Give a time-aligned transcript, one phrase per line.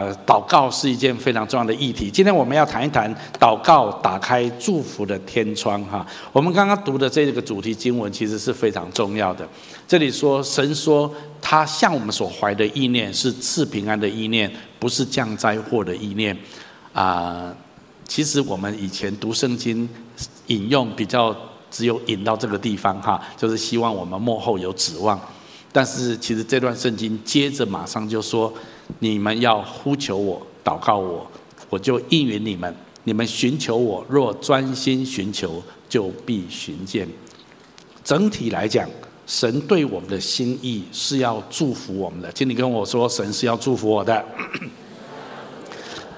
[0.00, 2.10] 呃，祷告是一件非常重要的议题。
[2.10, 6.04] 今天我们要谈一谈祷告打开祝福的天窗哈。
[6.32, 9.46] 我们刚刚读的这个主题经文其实是非常重要的。
[9.86, 16.34] 这里说，神说他向我们所怀的意念是赐平安的意念，不是降灾祸的意念
[16.94, 17.54] 啊。
[18.08, 19.86] 其实我们以前读圣经
[20.46, 21.36] 引用比较
[21.70, 25.20] 只有引到这个地方哈，就是希望我们幕后有指望。
[25.70, 28.50] 但是其实这段圣经接着马上就说。
[28.98, 31.30] 你们要呼求我，祷告我，
[31.68, 32.74] 我就应允你们。
[33.04, 37.08] 你们寻求我，若专心寻求，就必寻见。
[38.04, 38.88] 整体来讲，
[39.26, 42.30] 神对我们的心意是要祝福我们的。
[42.32, 44.22] 请你跟我说，神是要祝福我的。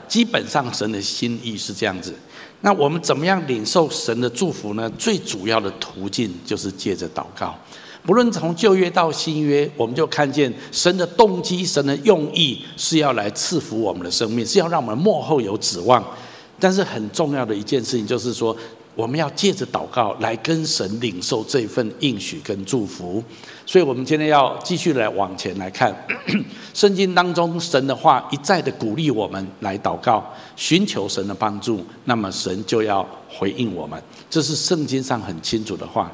[0.09, 2.15] 基本上，神的心意是这样子。
[2.63, 4.91] 那我们怎么样领受神的祝福呢？
[4.99, 7.57] 最主要的途径就是借着祷告。
[8.05, 16.05] 不论从旧约到新约，我们就看见神的动机、神的用意是要来赐福我们的生命，是要让我们幕后有指望。
[16.59, 18.57] 但是很重要的一件事情就是说，
[18.97, 23.23] 我们要借着祷告来跟神领受这份应许跟祝福。
[23.65, 25.95] 所以，我们今天要继续来往前来看，
[26.75, 30.25] 圣经当中神的话一再的鼓励我们来祷告，
[30.57, 34.01] 寻求神的帮助，那么神就要回应我们。
[34.29, 36.13] 这是圣经上很清楚的话。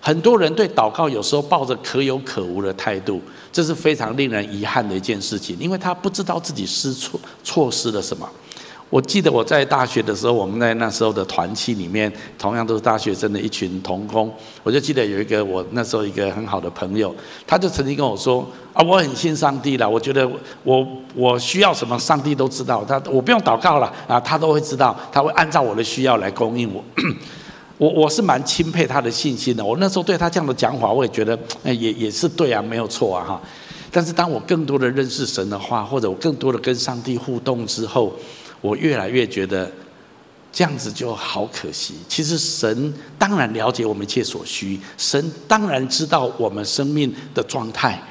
[0.00, 3.20] 很多人对祷告有时候抱着可有可无的态度，
[3.52, 8.28] 这是非常令人遗憾的一件事情，因为他不知道自己失错错失了什么。
[8.90, 14.32] 我记得我在大学的时候，我们在那时候的团契里面，同样都是大学生的一群同工，
[14.62, 17.14] 我就记得有一个我那时候一个很好的朋友，
[17.46, 20.26] 他就曾经跟我说：“啊，我很信上帝了，我觉得
[20.62, 26.82] 我我需要什么，上帝都知道，他我不用祷告了啊，他都会知道，他会按照我的需要来供应我。”
[27.78, 29.64] 我我是蛮钦佩他的信心的。
[29.64, 33.40] 我那时候对他这样的讲法，我也觉得，哎，也也是对啊，没有错啊，哈。
[33.90, 38.12] 但是当我更多的认识神的话，或者我更多的跟上帝互动之后，
[38.60, 39.70] 我越来越觉得
[40.52, 41.94] 这样子就好可惜。
[42.08, 48.02] 其实神当然了解我们一切所需，神当然知道我们生命的状态，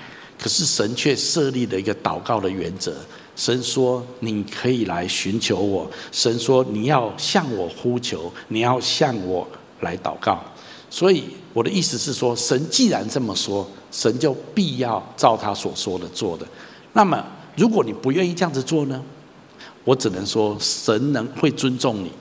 [0.41, 2.95] 可是神却设立了一个祷告的原则。
[3.35, 9.47] 神说：“你可以来寻求我。”神说：“你要向我呼求，你要向我
[9.81, 10.39] 来祷告。”
[10.89, 16.47] 所以我的意思是说，神既然这么说，神就必要照他所说的做的。
[16.93, 17.23] 那么，
[17.55, 19.01] 如果你不愿意这样子做呢？
[19.83, 22.11] 我只能说，神能会尊重你，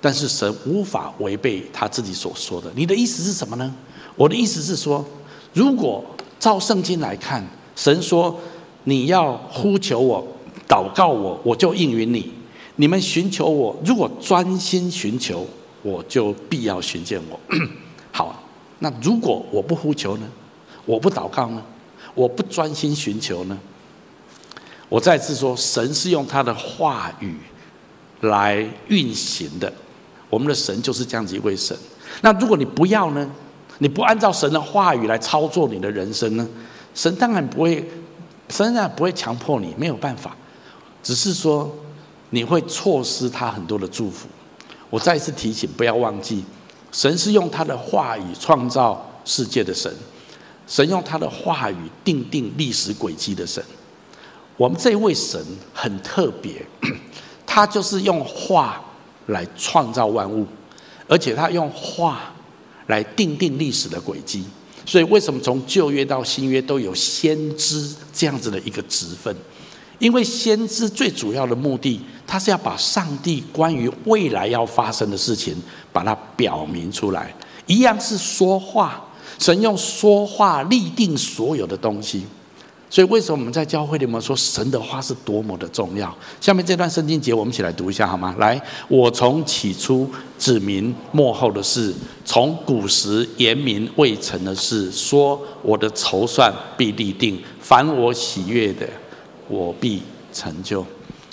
[0.00, 2.70] 但是神无法违背他自己所说的。
[2.74, 3.74] 你的意思是什么呢？
[4.16, 5.04] 我的意思是说，
[5.52, 6.04] 如果
[6.38, 7.44] 照圣经来看，
[7.74, 8.38] 神说
[8.84, 10.26] 你要呼求我。
[10.68, 12.32] 祷告我，我就应允你。
[12.76, 15.46] 你们寻求我，如果专心寻求，
[15.82, 17.38] 我就必要寻见我。
[18.12, 18.42] 好，
[18.78, 20.28] 那如果我不呼求呢？
[20.84, 21.62] 我不祷告呢？
[22.14, 23.58] 我不专心寻求呢？
[24.88, 27.36] 我再次说，神是用他的话语
[28.20, 29.72] 来运行的。
[30.28, 31.76] 我们的神就是这样子一位神。
[32.20, 33.30] 那如果你不要呢？
[33.78, 36.46] 你不按照神的话语来操作你的人生呢？
[36.94, 37.76] 神当然不会，
[38.48, 40.36] 神当然不会强迫你，没有办法。
[41.02, 41.74] 只是说，
[42.30, 44.28] 你会错失他很多的祝福。
[44.92, 46.44] 我再一次提醒，不要忘记，
[46.92, 49.90] 神是用他的话语创造世界的神，
[50.68, 53.64] 神用他的话语定定历史轨迹的神。
[54.58, 55.42] 我们这位神
[55.72, 56.62] 很特别，
[57.46, 58.84] 他就是用话
[59.28, 60.46] 来创造万物，
[61.08, 62.30] 而且他用话
[62.88, 64.44] 来定定历史的轨迹。
[64.84, 69.34] 所以，为什么从旧约到新约都有先知这样子的一个职分？
[70.02, 75.54] 因为先知最主要的目的，他是要把上帝关于未来要发生的事情，
[75.92, 77.32] 把它表明出来。
[77.68, 79.00] 一样是说话，
[79.38, 82.24] 神用说话立定所有的东西。
[82.90, 86.12] 所以，为什么我们在教会里面说神的话是多么的重要？
[86.40, 88.34] 下面这段圣经节，我们一起来读一下好吗？
[88.40, 98.88] 来，我从起初指明末后的事，从古时言明未成的事，说我的筹算必立定，凡我喜悦的。
[99.52, 100.02] 我必
[100.32, 100.84] 成就。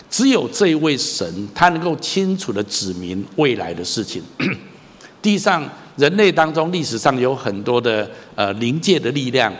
[0.10, 4.22] 只有这一位神，他能够清楚地指明未来的事情。
[5.22, 9.54] 地上人类当中，历史上有很多的呃灵界的力量，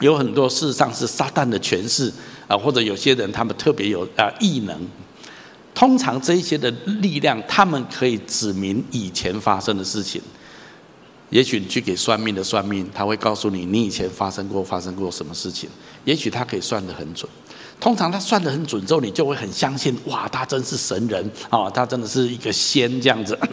[0.00, 2.12] 有很多事实上是撒旦的权势
[2.46, 4.78] 啊，或者有些人他们特别有啊异能。
[5.74, 6.70] 通常这些的
[7.00, 10.22] 力量，他们可以指明以前发生的事情。
[11.30, 15.68] 也许你去给算命的算命，他会告诉你你以前发生过发生过什么事情。
[16.04, 17.28] 也许他可以算得很准。
[17.80, 23.38] 通常他算得很准之后，你就会很相信，哇，他真是神人啊，他真的是一个仙这样子。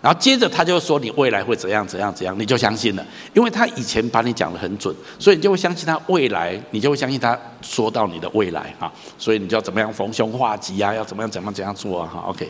[0.00, 3.04] 然后接着他就说你未来会怎样怎样怎样，你就相信了，
[3.34, 12.48] 因为他以前把你讲得很准，所以你就会相信他未来，你就会相信他说到你的未来哈，所以你就要怎么样逢凶化吉啊，要怎么样怎么样怎样做啊哈，OK，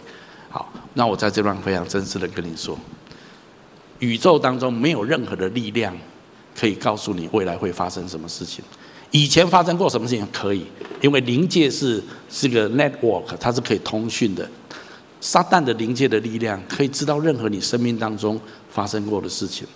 [0.51, 2.79] 好，那我在这段非常真实的跟你说，
[3.99, 5.97] 宇宙当中没有任何的力量
[6.55, 8.63] 可以告诉你未来会发生什么事情，
[9.11, 10.67] 以前发生过什么事情可以，
[11.01, 14.49] 因为灵界是是个 network，它是可以通讯的。
[15.21, 18.41] 撒旦的灵界的力量可以知道任何你生命当中
[18.71, 19.67] 发生过的事情。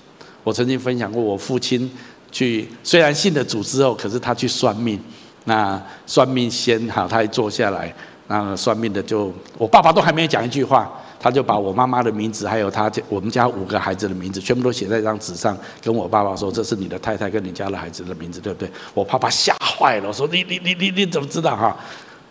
[0.45, 1.91] 我曾经分享过，我父亲
[2.31, 5.01] 去虽然信了主之后，可是他去算命。
[5.45, 7.93] 那算命先好，他一坐下来，
[8.29, 10.89] 那算命的就我爸爸都还没有讲一句话，
[11.23, 21.77] 他就把我妈妈的名字，还有他我们家五个孩子的名字，全部都写在一张纸上，跟我爸爸说：“这是你的太太跟你家的孩子的名字，对不对？”我爸爸吓坏了，我说：“你你你你你怎么知道哈？”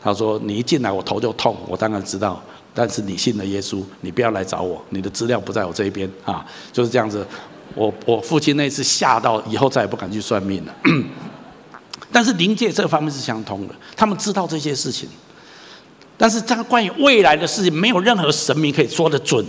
[0.03, 2.41] 他说：“你一进来我头就痛，我当然知道。”
[2.75, 7.25] 但是你信了耶稣，你不要来找我，你的资料不在我这一边啊，就是这样子。
[7.75, 10.75] 我我父亲那次吓到，以后再也不敢去算命了。
[12.11, 15.07] 但是灵界这方面是相通的，他们知道这些事情。
[16.21, 19.43] 但是这个关于未来的事情，没有任何神明可以说得准，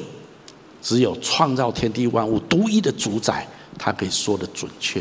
[0.81, 3.47] 只有创造天地万物独一的主宰，
[3.79, 4.99] 他可以说得准确。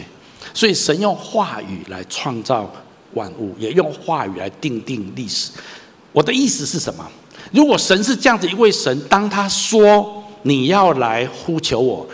[0.53, 2.69] 所以神用话语来创造
[3.13, 5.49] 万物，也用话语来定定历史。
[6.11, 7.09] 我的意思是什么？
[7.53, 12.05] 如果神是这样子一位神，当他说你要来呼求我，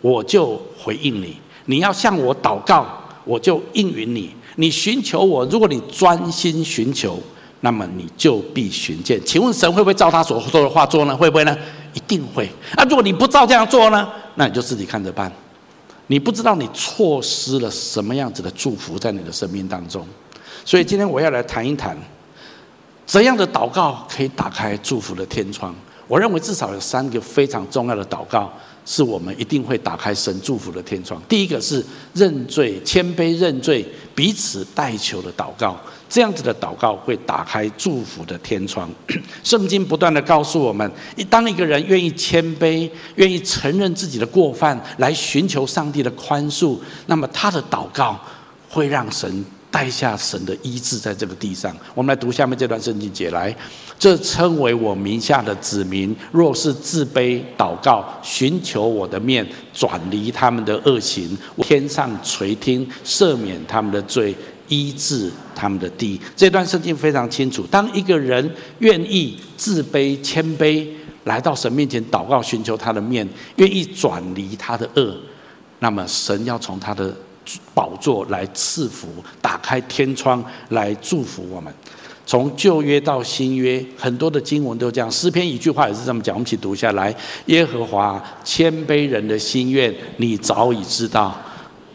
[0.00, 1.30] 我就回应你；
[1.64, 2.86] 你要向我祷告，
[3.24, 4.30] 我就应允你。
[4.54, 7.18] 你寻求我，如果你专心寻求，
[7.60, 9.20] 那么你就必寻见。
[9.24, 11.16] 请问神会不会照他所说的话做呢？
[11.16, 11.56] 会不会呢？
[11.92, 12.48] 一定会。
[12.76, 14.08] 那如果你不照这样做呢？
[14.36, 15.30] 那你就自己看着办。
[16.06, 20.06] 你不知道你错失了什么样子的祝福在你的生命当中。
[20.64, 21.96] 所以今天我要来谈一谈。
[23.06, 25.74] 怎样的祷告可以打开祝福的天窗？
[26.06, 28.52] 我认为至少有三个非常重要的祷告，
[28.86, 31.20] 是我们一定会打开神祝福的天窗。
[31.28, 31.84] 第一个是
[32.14, 33.84] 认罪、谦卑认罪、
[34.14, 35.76] 彼此代求的祷告，
[36.10, 38.90] 这样子的祷告会打开祝福的天窗。
[39.42, 46.76] 圣经不断地告诉我们，一当一个人愿意谦卑、愿意承认自己的过犯，来寻求上帝的宽恕，
[47.06, 48.20] 那么他的祷告
[48.68, 49.44] 会让神。
[49.72, 51.72] 带下神的医治在这个地上。
[51.94, 53.54] 我们来读下面这段圣经节来，
[53.96, 64.34] 这称为我名下的子民，若是自卑祷告，寻求我的面，转离他们的恶行，天上垂听，赦免他们的罪，
[64.70, 66.18] 医治他们的地。
[66.34, 67.66] 这段圣经非常清楚。
[67.70, 70.88] 当一个人愿意自卑谦卑，
[71.24, 75.14] 来到神面前祷告，寻求他的面，愿意转离他的恶，
[75.80, 77.14] 那么神要从他的。
[77.74, 79.08] 宝座来赐福，
[79.40, 81.72] 打开天窗来祝福我们。
[82.24, 85.10] 从旧约到新约，很多的经文都这样。
[85.10, 87.12] 诗篇一句话也是这么讲，我们一起读下来：
[87.46, 91.36] 耶和华谦卑人的心愿，你早已知道，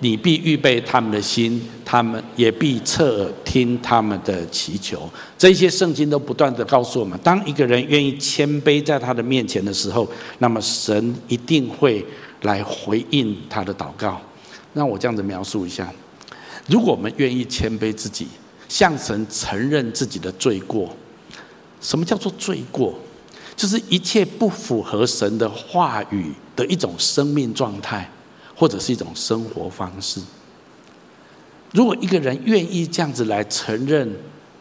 [0.06, 5.10] 你必预备他们的心，他们也必侧耳听他们的祈求。
[5.36, 10.08] 这些圣经都不断地告诉我们，当一个人愿意谦卑在他的面前的时候，
[10.38, 12.06] 那么神一定会
[12.44, 14.22] 来回应他的祷告。
[14.76, 15.92] 让我这样子描述一下：
[16.68, 18.28] 如果我们愿意谦卑自己，
[18.70, 20.96] 向神承认自己的罪过，
[21.82, 22.94] 什么叫做罪过？
[23.56, 28.08] 就是一切不符合神的话语的一种生命状态，
[28.56, 30.22] 或者是一种生活方式。
[31.72, 34.12] 如果一个人愿意这样子来承认，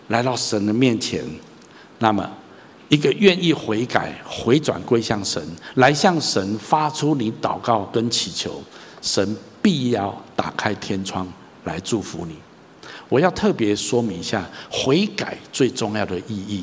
[0.09, 1.25] 来到神的面前，
[1.99, 2.29] 那么
[2.89, 5.43] 一个愿意悔改、回转归向神，
[5.77, 8.63] 来向神发出你祷告跟祈求，
[9.01, 9.37] 神。
[9.65, 11.27] 必要打开天窗
[11.65, 12.37] 来祝福你。
[13.09, 16.63] 我要特别说明一下，悔改最重要的意义，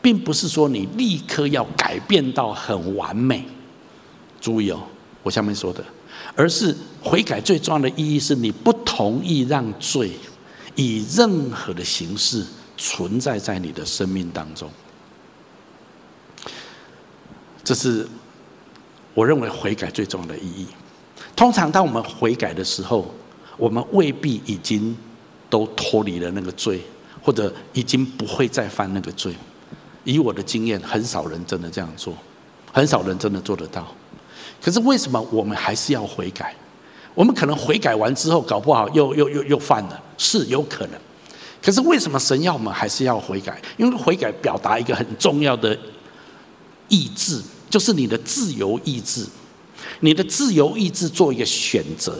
[0.00, 3.44] 并不是说你立刻要改变到很完美。
[4.40, 4.80] 注意哦，
[5.24, 5.84] 我下面说的，
[6.38, 10.12] 而是悔改最重要的意义是你不同意让罪
[10.76, 14.70] 以任何的形式存在在你的生命当中。
[17.64, 18.06] 这是
[19.14, 20.68] 我认为悔改最重要的意义。
[21.34, 23.12] 通常，当我们悔改的时候，
[23.56, 24.96] 我们未必已经
[25.50, 26.80] 都脱离了那个罪，
[27.20, 29.34] 或者已经不会再犯那个罪。
[30.04, 32.14] 以我的经验，很少人真的这样做，
[32.72, 33.92] 很少人真的做得到。
[34.60, 36.54] 可是为什么我们还是要悔改？
[37.14, 41.00] 我们可能悔改完之后，搞不好又又又又犯了，是有可能。
[41.60, 43.60] 可是为什么神要我们还是要悔改？
[43.76, 45.76] 因为悔改表达一个很重要的
[46.88, 49.26] 意志，就是你的自由意志。
[50.00, 52.16] 你的自由意志做一个选择，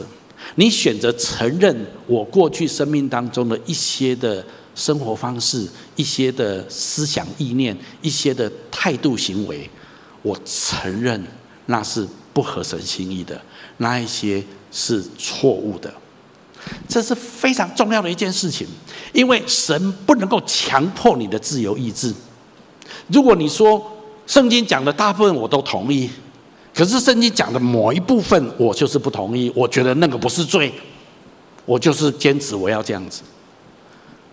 [0.55, 4.43] 你选择承认我过去生命当中的一些的
[4.75, 9.69] 生活方式、一些的思想意念、一些的态度行为，
[10.21, 11.21] 我承认，
[11.67, 13.39] 那是不合神心意的，
[13.77, 15.93] 那一些是错误的。
[16.87, 18.67] 这是非常重要的一件事情，
[19.13, 22.13] 因为神不能够强迫你的自由意志。
[23.07, 23.81] 如果你说
[24.27, 26.09] 圣经讲的大部分我都同意，
[26.73, 30.71] 可是圣经讲的某一部分我就是不同意，我觉得那个不是罪，
[31.65, 33.21] 我就是坚持我要这样子。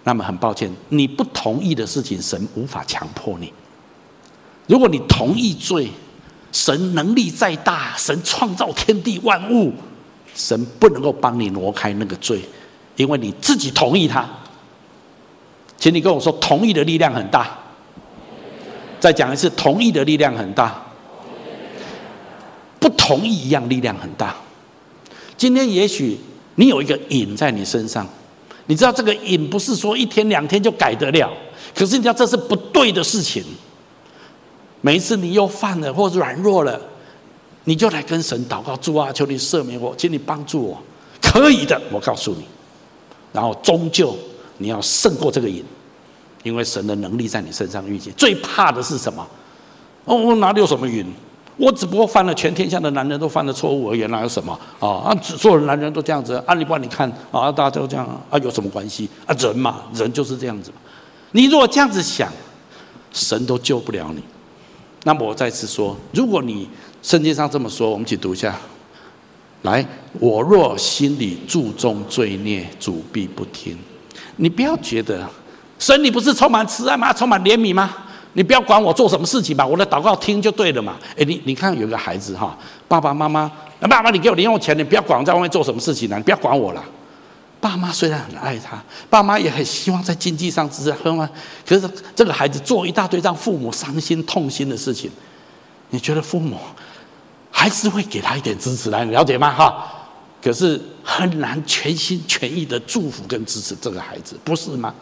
[0.05, 3.53] 那么很抱歉，你不同意的事情，神无法强迫你。
[4.67, 5.91] 如果你同意罪，
[6.57, 9.71] 神能力再大，神创造天地万物。
[10.35, 12.41] 神不能够帮你挪开那个罪，
[12.97, 14.27] 因为你自己同意他。
[15.77, 17.59] 请你跟我说，同意的力量很大。
[18.99, 20.83] 再讲一次，同意的力量很大。
[22.81, 24.35] 不同意一样力量很大。
[25.37, 26.19] 今天也许
[26.55, 28.09] 你有一个瘾在你身上，
[28.65, 31.31] 你知道这个瘾不是说一天两天就改得了，
[31.75, 33.45] 可是你知道这是不对的事情。
[34.87, 36.81] 每一次你又犯了或软弱了。
[37.65, 40.81] 你就来跟神祷告，主啊，求你赦免我，请你帮助我，
[41.21, 42.45] 可以的，我告诉你。
[43.33, 44.17] 然后终究
[44.59, 45.65] 你要胜过这个瘾，
[46.45, 48.13] 因为神的能力在你身上运行。
[48.17, 49.27] 最怕的是什么？
[50.05, 51.05] 哦，我哪里有什么瘾？
[51.57, 55.11] 我只不过犯了全天下的男人都犯的错误而已，哪有什么啊？
[55.11, 59.11] 啊，所有的男人都这样子，啊，你帮你看啊，大家都这样啊，有什么关系？
[59.27, 60.71] 啊，人嘛，人就是这样子。
[61.33, 62.31] 你如果这样子想，
[63.11, 64.23] 神都救不了你。
[65.07, 66.69] 那么我再次说，如果你
[67.01, 68.53] 圣经上这么说，我们一起读一下。
[69.63, 69.87] 来，
[70.19, 73.79] 我若心里注重罪孽，主必不听。
[74.35, 75.25] 你不要觉得
[75.79, 77.13] 神你不是充满慈爱吗？
[77.13, 77.95] 充满怜悯吗？
[78.33, 80.97] 你不要管我做什么事情吧，我的祷告听就对了嘛。
[81.17, 82.59] 哎，你你看有个孩子哈，
[82.89, 83.49] 爸爸妈妈，
[83.89, 86.85] 爸爸你给我零用钱，你不要管我在外面做什么事情了，你不要管我了。
[87.61, 91.31] 爸妈虽然很爱他，爸妈也很希望在经济上支持他，
[91.67, 95.11] 可是这个孩子做一大堆让父母伤心痛心的事情，
[95.91, 96.59] 你觉得父母？
[97.51, 99.51] 还是会给他一点支持来，了解吗？
[99.51, 99.91] 哈，
[100.43, 104.95] 可是很难全心全意的祝福跟支持这个孩子，不是吗？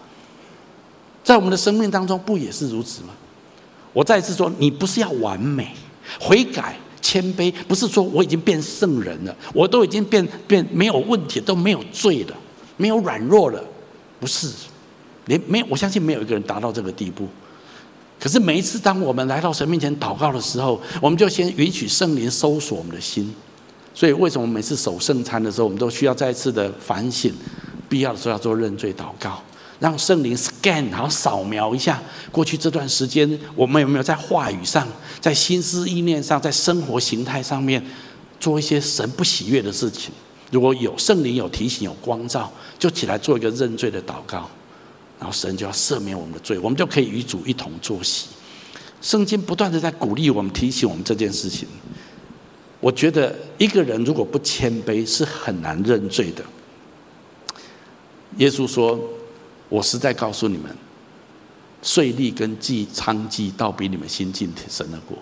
[1.24, 3.08] 在我们的生命当中，不也是如此吗？
[3.92, 5.74] 我再次说，你不是要完美、
[6.20, 12.36] 悔改、谦卑，不是说我已经变圣人了，我都已经变变没有问题，都没有罪了，
[12.76, 13.62] 没有软弱了，
[14.20, 14.50] 不是，
[15.26, 17.28] 连没，我相信没有一个人达到这个地步。
[18.20, 23.34] 可是每一次当我们来到神面前祷告的时候，我们就先允许圣灵搜索我们的心。
[23.92, 27.32] 所以为什么每次守圣餐的时候，我们都需要再次的反省，
[27.88, 29.40] 必要的时候要做认罪祷告，
[29.78, 32.02] 让圣灵 scan，然后扫描一下
[32.32, 34.88] 过去这段时间我们有没有在话语上、
[35.20, 37.84] 在心思意念上、在生活形态上面
[38.40, 40.12] 做一些神不喜悦的事情。
[40.54, 44.48] 如果有圣灵有提醒、有光照，就起来做一个认罪的祷告。
[45.18, 48.28] 然后神就要赦免我们的罪，我们就可以与主一同坐席。
[49.02, 51.66] 圣经不断的在鼓励我们、提醒我们这件事情。
[52.78, 56.44] 我觉得一个人如果不谦卑，是很难认罪的。
[58.36, 58.96] 耶稣说
[59.68, 60.70] ：“我实在告诉你们，
[61.82, 65.18] 税吏跟祭娼妓倒比你们先进神的国。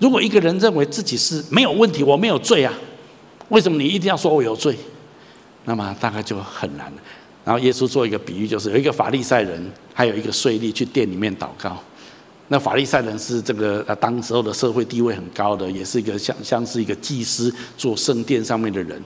[0.00, 2.72] 如果一个人认为自己是没有问题，我没有罪啊，
[3.48, 4.76] 为什么你一定要说我有罪？
[5.64, 6.98] 那么大概就很难了。”
[7.44, 11.78] 然后耶稣做一个比喻，就是有一个法利赛人，还有一个税吏去店里面祷告。
[12.48, 19.02] 那法利赛人是这个呃当时候的社会地位很高的，也是一个像像是一个祭司做圣殿上面的人。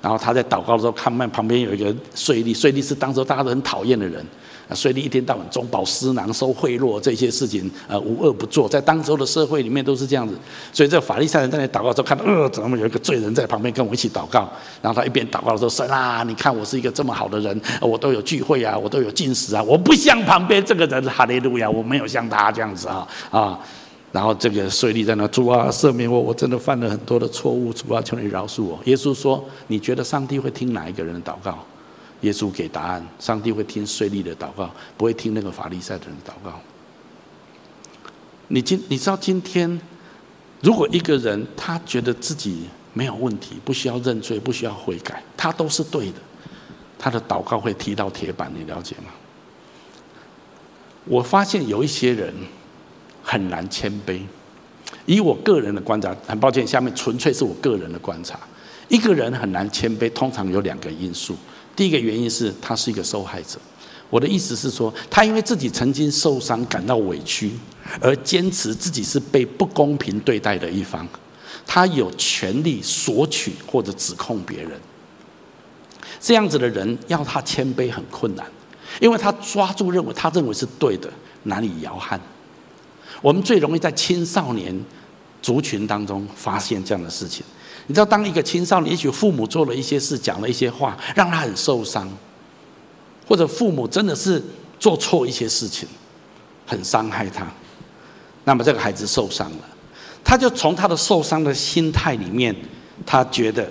[0.00, 4.24] 然后他在祷告的时候，看看旁边有一个税吏，税吏是当时候大家都很讨厌的人。
[4.68, 10.34] 啊，税吏一天到晚中饱私囊、收贿赂这些事情，呃，无恶不作，在当时的社会里面都是这样子。
[10.72, 14.48] 所以这个法利赛人在那祷告的时候，看到呃，怎么有一个罪人在旁边跟我一起祷告？
[14.82, 23.58] 然后他一边祷告的时候，神啊，你看我是一个这么好的人，我都有聚会啊，我都有禁食啊，我不像旁边这个人，哈利路亚，我没有像他这样子啊啊。
[24.10, 28.78] 然后这个税吏在那，主啊，赦免我，我真的犯了很多的错误，主啊，求你饶恕我。
[28.84, 31.58] 耶稣说，你觉得上帝会听哪一个人的祷告？
[32.22, 36.58] 耶稣给答案：上帝会听税吏的祷告，不会听那个法利赛的人的祷告。
[38.48, 39.80] 你今你知道今天，
[40.62, 46.18] 如果一个人他觉得自己没有问题，不需要认罪，不需要悔改，他都是对的，
[46.98, 49.12] 他的祷告会踢到铁板，你了解吗？
[51.04, 52.34] 我发现有一些人
[53.22, 54.20] 很难谦卑。
[55.04, 58.38] 以我个人的观察，很抱歉，下面纯粹是我个人的观察。
[58.88, 61.36] 一个人很难谦卑，通常有两个因素。
[61.78, 63.56] 第一个原因是他是一个受害者，
[64.10, 67.52] 我的意思是说，他因为自己曾经受伤感到委屈，
[68.00, 71.06] 而坚持自己是被不公平对待的一方，
[71.64, 74.72] 他有权利索取或者指控别人。
[76.20, 78.44] 这样子的人要他谦卑很困难，
[79.00, 81.08] 因为他抓住认为他认为是对的，
[81.44, 82.20] 难以摇撼。
[83.22, 84.76] 我们最容易在青少年
[85.40, 87.44] 族群当中发现这样的事情。
[87.88, 92.06] 你知道，当一个青少年，也许父母做了一些事，讲了一些话，让他很受伤，
[93.26, 94.42] 或者父母真的是
[94.78, 95.88] 做错一些事情，
[96.66, 97.50] 很伤害他，
[98.44, 99.58] 那么这个孩子受伤了，
[100.22, 102.54] 他就从他的受伤的心态里面，
[103.06, 103.66] 他觉得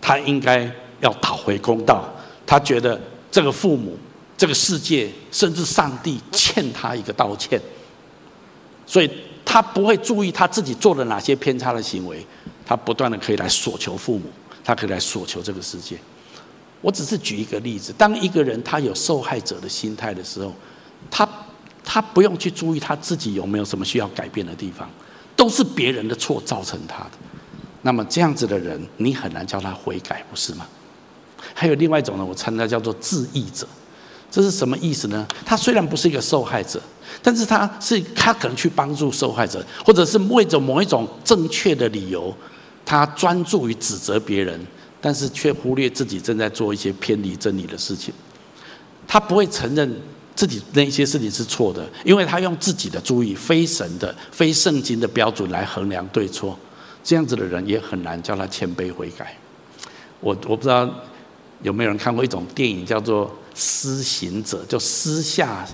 [0.00, 0.68] 他应该
[1.00, 2.04] 要讨回公道，
[2.44, 3.00] 他觉得
[3.30, 3.96] 这个父母、
[4.36, 7.60] 这个世界，甚至上帝欠他一个道歉，
[8.84, 9.08] 所以
[9.44, 12.26] 他不会注意他自己做了哪些偏差的行为。
[12.72, 14.24] 他不断的可以来索求父母，
[14.64, 15.98] 他可以来索求这个世界。
[16.80, 20.50] 我只是举一个例子：当一个人他有受害者的心态的时候，
[21.10, 21.28] 他
[21.84, 24.88] 他不用去注意他自己有没有什么需要改变的地方，
[25.36, 27.10] 都是别人的错造成他的。
[27.82, 30.66] 那么这样子的人，你很难叫他悔改，不是吗？
[31.52, 33.68] 还有另外一种呢，我称他叫做自义者。
[34.30, 35.28] 这是什么意思呢？
[35.44, 36.80] 他虽然不是一个受害者，
[37.20, 42.34] 但是他是他可能去帮助受害者，或者是为着某一种正确的理由。
[42.84, 44.60] 他专注于指责别人，
[45.00, 48.12] 但是却忽略自己正在做一些偏离真理的事情。
[49.06, 50.00] 他不会承认
[50.34, 56.58] 自己那些事情是错的，因为他用自己的注意、非神的、非圣经的标准来衡量对错。
[57.04, 59.36] 这样子的人也很难叫他谦卑悔改。
[60.20, 60.88] 我我不知道
[61.62, 65.66] 有没有人看过一种电影，叫做《施行者》，就私下。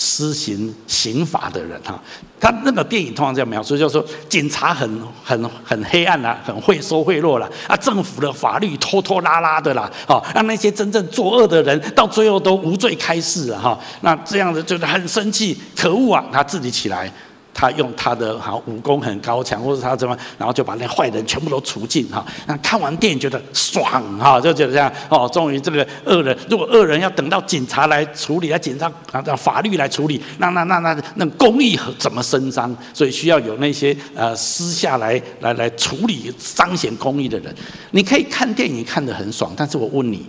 [0.00, 2.00] 施行刑罚的人哈，
[2.38, 4.88] 他那个电影通常这样描述，就是说警察很
[5.24, 17.12] 很很黑暗啦，很会收贿赂了啊，政府的法律拖拖拉拉的啦，哦，让那些真正作恶的人到最后都无罪开释了哈，那这样子就是很生气，可恶啊，他自己起来。
[17.58, 22.24] 他用他的好武功很高强，或者他怎么，然后就把那坏人全部都除尽哈。
[22.46, 32.72] 那看完电影觉得爽哈，就觉得这样哦，终于这个恶人，如果恶人要等到警察来处理，来警察啊，让法律来处理，那那那那那，公益怎么伸张？
[32.94, 37.52] 所以需要有那些呃私下来来来处理彰显公益的人。
[37.90, 40.24] 你可以看电影看得很爽，但是我问你，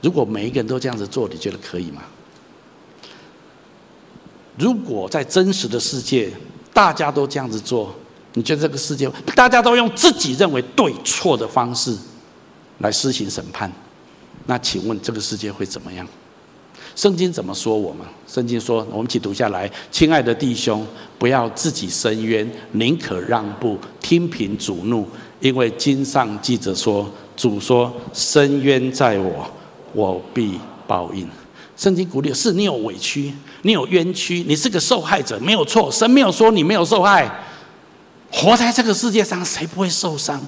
[0.00, 2.02] 如果每一个人都这样子做，你觉得可以吗？
[4.58, 6.30] 如果在真实的世界，
[6.74, 7.94] 大家都这样子做，
[8.34, 11.96] 你觉得这个世界，大家都用自己认为对错的方式
[12.80, 13.72] 来施行审判，
[14.46, 16.06] 那请问这个世界会怎么样？
[16.96, 18.06] 圣经怎么说我们？
[18.26, 20.86] 圣经说，我们一起读下来：亲爱的弟兄，
[21.18, 25.08] 不要自己伸冤，宁可让步，听凭主怒，
[25.40, 29.48] 因为经上记着说，主说：伸冤在我，
[29.92, 31.28] 我必报应。
[31.76, 33.32] 圣经鼓励是你有委屈。
[33.62, 35.90] 你有冤屈，你是个受害者，没有错。
[35.90, 37.30] 神没有说你没有受害。
[38.30, 40.40] 活在这个世界上，谁不会受伤？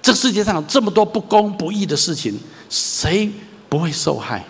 [0.00, 3.30] 这世界上有这么多不公不义的事情，谁
[3.68, 4.44] 不会受害？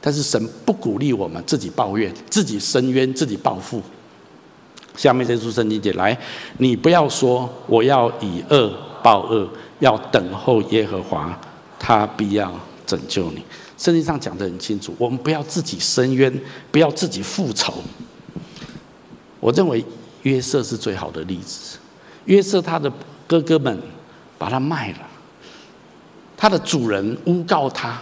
[0.00, 3.82] 但是神不鼓励我们自己抱怨、自己伸冤、自己报复。
[4.96, 6.16] 下面这处圣经节来，
[6.58, 11.38] 你不要说我要以恶报恶，要等候耶和华，
[11.78, 12.52] 他必要
[12.88, 13.44] 拯救你。
[13.76, 16.32] 圣经上讲得很清楚，我们不要自己伸冤，
[16.72, 17.74] 不要自己复仇。
[19.38, 19.84] 我认为
[20.22, 21.78] 约瑟是最好的例子。
[22.24, 22.90] 约瑟他的
[23.26, 23.78] 哥哥们
[24.36, 24.98] 把他卖了，
[26.36, 28.00] 他的主人诬告他，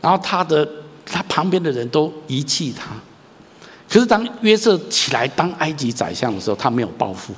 [0.00, 0.68] 然后他的
[1.04, 2.88] 他旁边的人都遗弃他。
[3.88, 7.32] 可是当约瑟起来当埃及宰相的时候，他没有报复，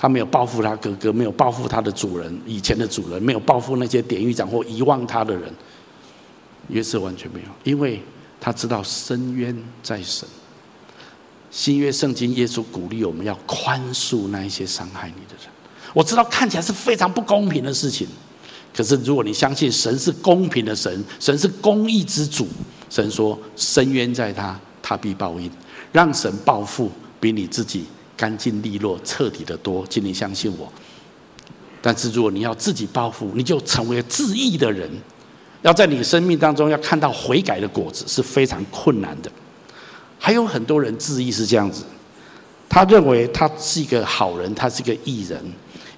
[0.00, 5.52] 他没有报复他哥哥，没有报复他的主人以前的主人，没有报复那些典狱长或遗忘他的人。
[6.68, 8.00] 约瑟完全没有，因为
[8.40, 10.28] 他知道深渊在神。
[11.50, 15.50] 新约圣经，耶稣鼓励我们要宽恕那一些伤害你的人。
[15.94, 18.06] 我知道看起来是非常不公平的事情，
[18.72, 22.46] 可是如果你相信神是公平的神，神是公义之主，
[22.90, 25.50] 神说深渊在他，他必报应。
[25.90, 27.86] 让神报复比你自己
[28.18, 30.70] 干净利落、彻底的多，请你相信我。
[31.80, 34.90] 但是如果你要自己报复，你就成为自义的人。
[35.62, 39.30] 要在你生命当中要看到悔改的果子是非常困难的。
[40.18, 41.84] 还有很多人自义是这样子，
[42.68, 45.40] 他认为他是一个好人，他是一个义人，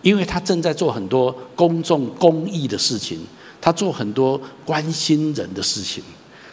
[0.02, 3.20] 因为他正在做很多公众公益的事情，
[3.60, 6.02] 他做很多关心人的事情，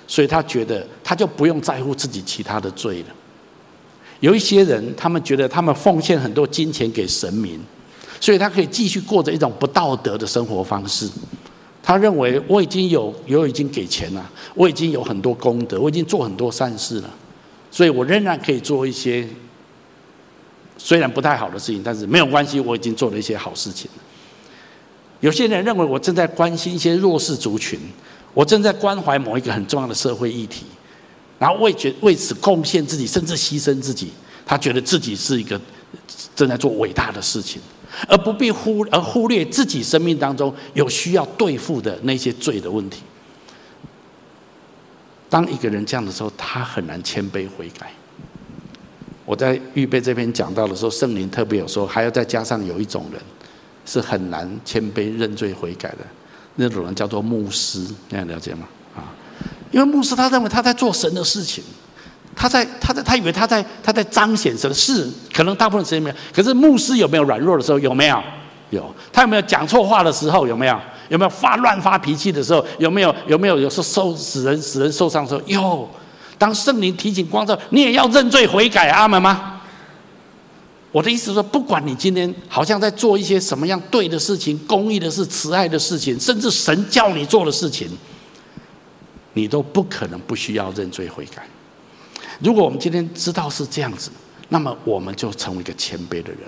[0.05, 3.07] 所以他觉得他就不用在乎自己其他的罪了。
[4.19, 7.59] 有一些人，他们觉得他们奉献很多金钱给神明，
[8.19, 11.07] 所以他可以继续过着一种不道德的生活方式。
[11.83, 17.09] 他认为我已经有有已经给钱了，我已经有很多功德，我已经做很多善事了，
[17.71, 19.25] 所以我仍然可以做一些
[20.77, 23.89] 虽然不太好的事情，但是没有关系，我已经做了一些好事情。
[25.21, 27.79] 有些人认为我正在关心一些弱势族群，
[28.33, 30.65] 我正在关怀某一个很重要的社会议题，
[31.39, 34.11] 然后为觉为此贡献自己，甚至牺牲自己。
[34.45, 35.59] 他觉得自己是一个
[36.35, 37.61] 正在做伟大的事情，
[38.07, 43.01] 而不必忽而忽略自己生命当中有需要对付的那些罪的问题。
[45.29, 47.91] 当一个人这样的时候，他很难谦卑悔改。
[49.25, 53.21] 我在预备这篇讲到的时候，圣灵特别有说，还要再加上有一种人
[53.85, 55.97] 是很难谦卑认罪悔改的，
[56.55, 58.65] 那种人叫做牧师，你了解吗？
[59.71, 61.63] 因为牧师他认为他在做神的事情。
[62.39, 66.15] 他在，他在，他以为他在，他在彰显神是，可能大部分时间没有。
[66.31, 67.79] 可是牧师有没有软弱的时候？
[67.79, 68.23] 有没有？
[68.69, 68.93] 有。
[69.11, 70.45] 他有没有讲错话的时候？
[70.45, 70.79] 有没有？
[71.09, 72.63] 有没有发乱发脾气的时候？
[72.77, 73.15] 有没有？
[73.25, 73.57] 有没有？
[73.57, 75.41] 有时候受使人使人受伤的时候？
[75.47, 75.89] 有。
[76.37, 79.59] 当圣灵提醒光照，你也要认罪悔改，阿门吗？
[80.91, 87.89] 我的意思是说，不管你今天好像在做一些什么样对的事情、公益的事、慈爱的事情，甚至神叫你做的事情，
[89.37, 91.45] 你都不可能不需要认罪悔改。
[92.39, 94.09] 如果我们今天知道是这样子，
[94.49, 96.39] 那么我们就成为一个谦卑的人。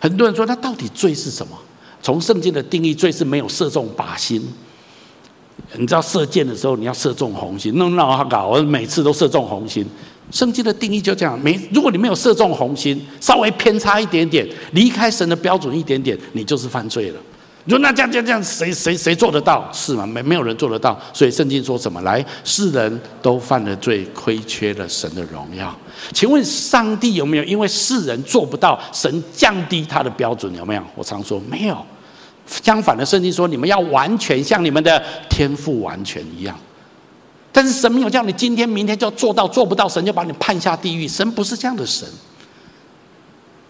[0.00, 1.56] 很多人说，那到底罪是什么？
[2.02, 4.52] 从圣经的定义，罪是没有射中靶心。
[5.76, 9.86] 你知道射箭的时候，你要射中红心，弄闹他搞，我每次都射中红心。
[10.32, 17.20] 圣经的定义就这样，没如果你没有射中红心，稍微偏差一点点，离开神的标准一点点，你就是犯罪了。
[17.64, 19.68] 你说那这样这样这样，谁谁谁做得到？
[19.72, 20.04] 是吗？
[20.04, 20.98] 没没有人做得到。
[21.12, 22.00] 所以圣经说什么？
[22.02, 25.72] 来，世人都犯了罪，亏缺了神的荣耀。
[26.12, 30.52] 请问上帝有没有因为世人做不到，神降低他的标准？
[30.56, 30.82] 有没有？
[30.96, 31.86] 我常说没有。
[32.44, 36.58] 相反的，圣经说你们要完全像你们的天父完全一样。
[37.52, 41.06] 但是神没有叫你今天明天就要做到，做不到神就把你判下地狱。
[41.06, 42.08] 神不是这样的神。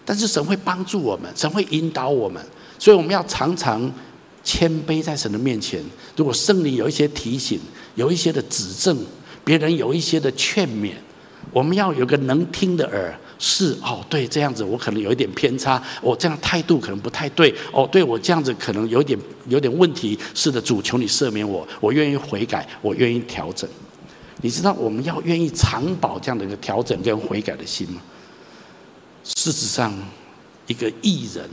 [0.03, 2.43] 但是神会帮助我们，神会引导我们。
[2.77, 3.91] 所以我们要常常
[4.43, 5.83] 谦卑在神的面前。
[6.15, 7.59] 如果圣灵有一些提醒，
[7.95, 8.97] 有一些的指正，
[9.43, 10.93] 别人有一些的劝勉，
[11.51, 13.17] 我们要有个能听的耳。
[13.39, 17.53] 是哦，对，这样子我可能有一点偏差，我这样态度可能不太对。
[17.73, 20.17] 哦，对我这样子可能有点有点问题。
[20.33, 23.69] 是的，主求你赦免我，我愿意悔改，我愿意调整。
[24.41, 28.01] 你知道我们要愿意常保这样的一个调整跟悔改的心吗？
[29.25, 29.93] 事实上，
[30.67, 31.49] 一个艺人。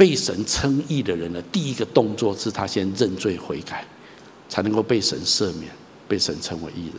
[0.00, 3.84] 被神称义的人的第一个动作是他先认罪悔改，
[4.48, 5.70] 才能够被神赦免，
[6.08, 6.94] 被神称为义人。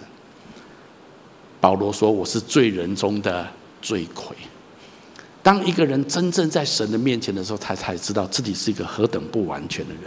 [1.60, 3.48] 保罗说：“我是罪人中的
[3.82, 4.36] 罪魁。”
[5.42, 10.04] 当一个人真正在神的面前的时候，他才知道自己是一个何等不完全的人。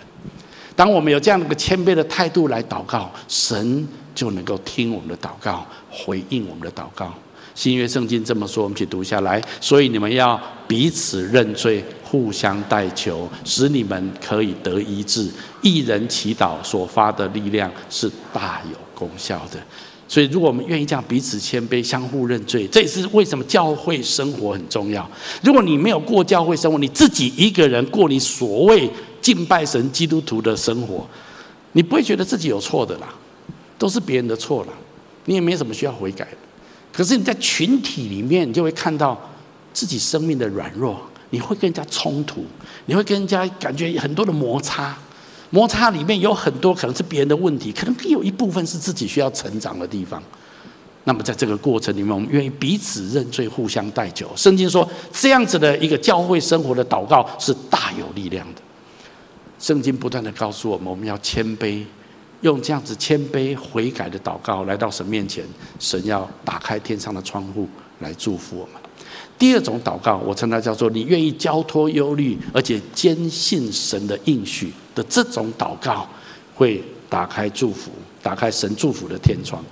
[0.76, 7.12] 当我们有这样的一个谦卑的态度来祷告，神就能够听我们的祷告，回应我们的祷告。
[7.54, 9.42] 新约圣经这么说，我们去读下来。
[9.60, 15.28] 所以你们要彼此认罪，互相代求，使你们可以得医治。
[15.62, 19.58] 一人祈祷所发的力量是大有功效的。
[20.06, 25.10] 所以，如果我们愿意这样彼此谦卑、相互认罪，这也是为什么教会生活很重要。
[25.42, 28.88] 如果你没有过教会生活，你自己一个人过你所谓
[29.22, 31.06] 敬拜神基督徒的生活，
[31.72, 33.08] 你不会觉得自己有错的啦，
[33.78, 34.72] 都是别人的错啦，
[35.24, 36.36] 你也没什么需要悔改的。
[36.96, 39.20] 可是你在群体里面，你就会看到
[39.72, 40.96] 自己生命的软弱，
[41.30, 42.44] 你会跟人家冲突，
[42.87, 44.96] 你会跟人家感觉很多的摩擦，
[45.50, 50.22] 摩擦里面有很多可能是别人的问题，可能有一部分是自己需要成长的地方。
[51.02, 54.30] 那么在这个过程里面，我们愿意彼此认罪，互相代求。
[54.37, 58.62] 圣经说，这样子的一个教会生活的祷告是大有力量的。
[59.59, 61.85] 圣经不断的告诉我们，我们要谦卑。
[62.44, 65.42] 用这样子谦卑悔改的祷告来到神面前，
[65.80, 67.66] 神要打开天上的窗户
[68.00, 68.74] 来祝福我们。
[69.38, 76.07] 第二种祷告，我称它叫做你愿意交托忧虑，而且坚信神的应许的这种祷告，
[76.54, 77.90] 会打开祝福，
[78.22, 79.64] 打开神祝福的天窗。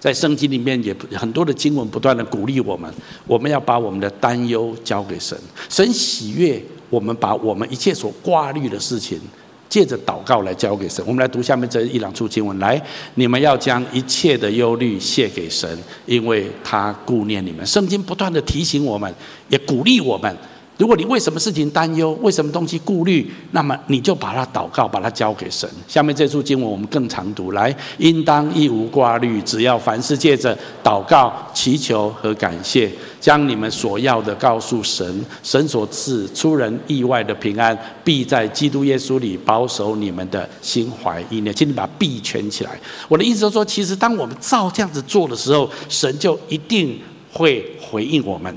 [0.00, 2.92] 在圣经里面也很多的经文不断的鼓励我们，
[3.24, 9.20] 我们要把我们的担忧交给神，神喜悦我们把我们一切所挂虑的事情。
[9.68, 12.58] 借着祷告来交给神，我们来读下面这一两处经文。
[12.58, 12.80] 来，
[13.14, 17.64] 你们要将一切的忧虑卸给神，因为他顾念你们。
[17.66, 19.12] 圣经不断的提醒我们，
[19.48, 20.36] 也鼓励我们。
[20.78, 25.66] 如果你为什么事情担忧，为什么东西顾虑，那么你就把它祷告，把它交给神。
[25.88, 41.54] 下面这处经文我们更常读，来，应当一无挂虑，只要凡事借着祷告、祈求和感谢，将你们所要的告诉神，神所赐出人意外的平安，必在基督耶稣里保守你们的心怀意念。
[41.54, 42.78] 请你把“必”圈起来。
[43.08, 47.00] 我的意思是说，其实当我们照这样子做的时候，神就一定
[47.32, 48.54] 会回应我们。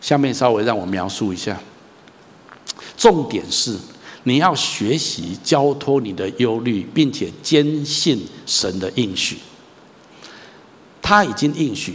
[0.00, 1.58] 下面稍微让我描述一下，
[2.96, 3.76] 重点是
[4.24, 9.38] 你要学习交托你的忧虑，并且坚信神的应许。
[11.00, 11.94] 他已经应许，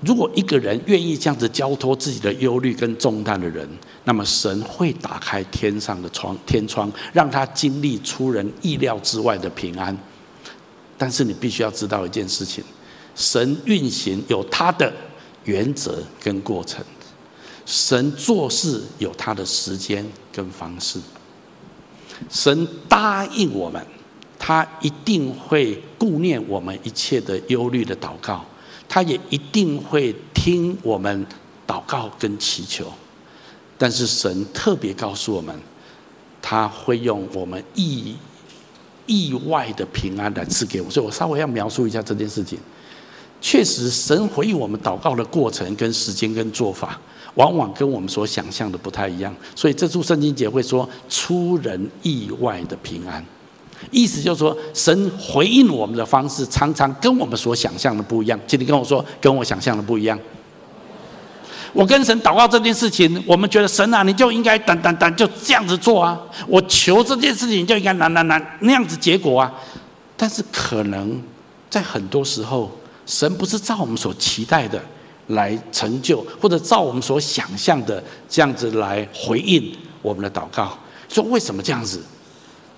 [0.00, 3.68] 如果一个人愿意这样子交托自己的忧虑跟重担的人，
[4.04, 9.96] 那么神会打开天上的窗天窗，让他经历出人意料之外的平安。
[10.96, 12.64] 但是你必须要知道一件事情：
[13.14, 14.90] 神运行有他的
[15.44, 16.82] 原则跟过程，
[17.66, 20.98] 神做事有他的时间跟方式。
[22.30, 23.84] 神答应我们，
[24.38, 28.42] 他一定会顾念我们一切的忧虑的祷告。
[28.88, 31.26] 他也一定会听我们
[31.66, 32.90] 祷告跟祈求，
[33.76, 35.54] 但是神特别告诉我们，
[36.40, 38.14] 他会用我们意
[39.06, 40.92] 意外的平安来赐给我们。
[40.92, 42.56] 所以我稍微要描述一下这件事情。
[43.40, 46.98] 确实，神回应我们祷告的过程、跟时间、跟做法，
[47.36, 49.34] 往往跟我们所想象的不太一样。
[49.54, 53.24] 所以这处圣经节会说出人意外的平安。
[53.90, 58.40] 意思就是说，神回应我们的方式常常跟我们所想象的不一样。
[58.46, 60.18] 请你跟我说，跟我想象的不一样。
[61.74, 66.18] 我跟神祷告这件事情，我们觉得神啊，你就应该等等等，就这样子做啊。
[66.48, 69.52] 我求这件事情就应该难难难那样子结果啊。
[70.16, 71.22] 但是可能
[71.68, 72.70] 在很多时候，
[73.04, 74.82] 神不是照我们所期待的
[75.28, 80.78] 来成就，或者照我们所想象的这样子来回应我们的祷告。
[81.08, 82.00] 说为什么这样子？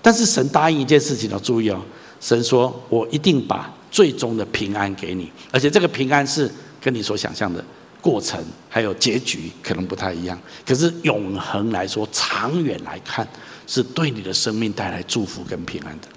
[0.01, 1.81] 但是神答应一件事情要注意哦，
[2.21, 7.63] 神说：“我一定把最终的平安给你，而且这个平安是跟你所想象的
[7.99, 10.39] 过程还有结局可能不太一样。
[10.65, 13.27] 可是永恒来说，长远来看，
[13.67, 16.07] 是对你的生命带来祝福跟平安的。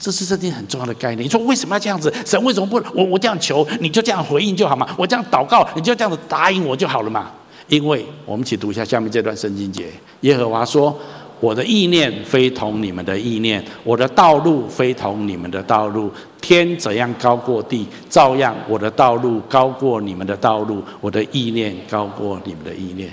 [0.00, 1.24] 这是这件很重要的概念。
[1.24, 2.12] 你说为什么要这样子？
[2.24, 4.88] 神为什么不我我这样求，你就这样回应就好吗？
[4.96, 7.30] 我这样祷告，你就这样子答应我就好了嘛？
[7.68, 10.98] 因为我们一起读一下下面这段圣经节，耶和华说。”
[11.40, 16.12] 我的意念非同你们的意念，我的道路非同你们的道路。
[16.38, 23.10] 天怎样高过地，照样我的道路高过你们的道路，我的意念高过你们的意念。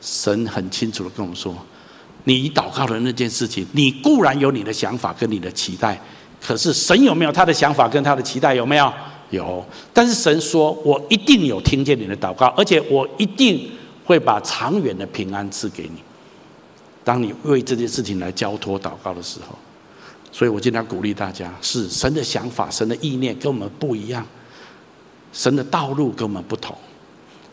[0.00, 1.54] 神很清楚的跟我们说：
[2.24, 6.00] 你祷告的那件事情，你固然有你的想法跟你的期待，
[6.40, 8.54] 可是神有没有他的想法跟他的期待？
[8.54, 8.92] 有没有？
[9.30, 9.64] 有。
[9.92, 13.70] 但是神说：我一定有听见你的祷告，而且我一定
[14.04, 16.02] 会把长远的平安赐给你。
[17.04, 19.56] 当你为这件事情来交托祷告的时候，
[20.30, 24.26] 所以我经常鼓励大家：是神的想法、神的意念跟我们不一样，
[25.32, 26.76] 神的道路跟我们不同。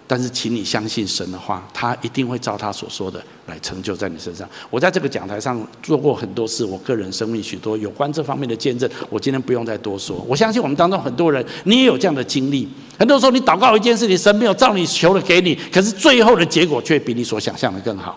[0.08, 4.48] 但是，请你相信神的话，他一定会照他所说的来成就在你身上。
[4.70, 10.24] 我在这个讲台上做过很多次，我个人生命许多有关这方面的见证，我今天不用再多说。
[10.28, 12.70] 我相信我们当中很多人，你也有这样的经历。
[13.00, 18.16] 很多时候，你祷告一件事情，神没有照你求的给你，可是最后的结果却比你所想象的更好。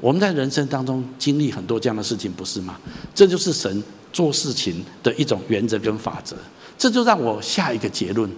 [0.00, 2.78] 我们在人生当中经历很多这样的事情，不是吗？
[3.12, 6.36] 这就是神做事情的一种原则跟法则。
[6.78, 8.30] 这就让我下一个结论：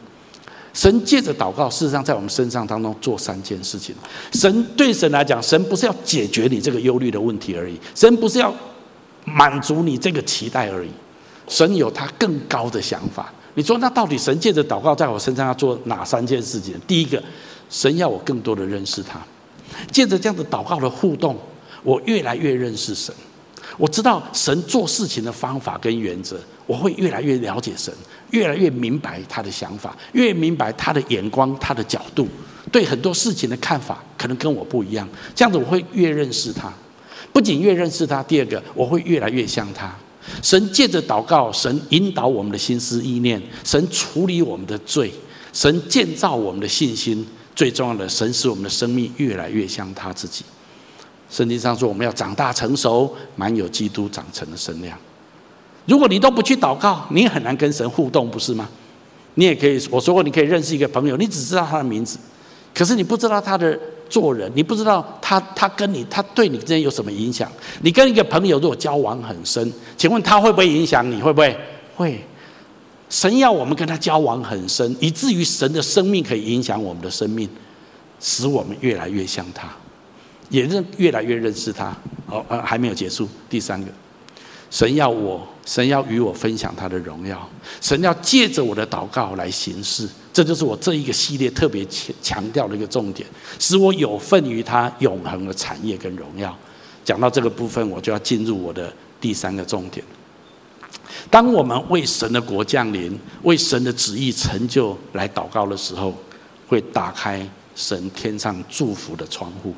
[0.72, 3.94] 神借着祷告，事实上在我们身上当中做三件事情。
[4.32, 8.54] 神对神来讲，神不是要解决你这个忧虑的问题而已，神不是要
[9.24, 10.90] 满足你这个期待而已，
[11.48, 13.32] 神有他更高的想法。
[13.54, 16.74] 你说，那到底神借着祷告在我身上要做哪三件事情？
[16.86, 17.22] 第一个，
[17.68, 19.20] 神要我更多的认识他，
[19.90, 21.36] 借着这样的祷告的互动。
[21.82, 23.12] 我越来越认识神，
[23.76, 27.92] 我知道神做事情的方法跟原则，我会越来越了解神，
[28.32, 32.28] 越来越明白他的想法，越明白他的眼光、他的角度，
[32.70, 35.08] 对很多事情的看法可能跟我不一样。
[35.34, 36.72] 这样子我会越认识他，
[37.32, 39.94] 不仅越认识他，第二个我会越来越像他。
[40.42, 45.12] 神借着祷告，神引导我们的心思意念，神处理我们的罪，
[45.52, 50.44] 神建造我们的信心，最重要的，神使我们的生命越来越像他自己。
[51.28, 54.96] 圣经上说，我们要长大成熟，满有基督长成的身量。
[55.86, 58.68] 如果你都不去祷告，你很难跟神互动，不是吗？
[59.34, 62.18] 你也可以，我说过，你可以认识一个朋友，你只知道他的名字，
[62.74, 67.50] 可是你不知道他的做人，你不知道他他跟你他对你之间有什么影响。
[67.80, 71.20] 你跟一个朋友如果交往很深，请问他会不会影响你？
[71.20, 71.56] 会不会？
[71.96, 72.24] 会。
[73.08, 77.48] 神要我们跟他交往很深，以至于神的生命可以影响我们的生命，
[78.20, 79.68] 使我们越来越像他。
[80.48, 83.26] 也认越来越认识他，哦，呃，还没有结束。
[83.48, 83.90] 第三个，
[84.72, 87.46] 神要我，神要与我分享他的荣耀，
[87.82, 96.56] 神要借着我的祷告来行事，这就是我这一个系列特别强强调的一个重点，使我有份于他永恒的产业跟荣耀。
[97.04, 100.02] 讲到这个部分，我就要进入我的第三个重点。
[101.30, 106.14] 当我们为神的国降临，为神的旨意成就来祷告的时候，
[106.66, 109.74] 会打开神天上祝福的窗户。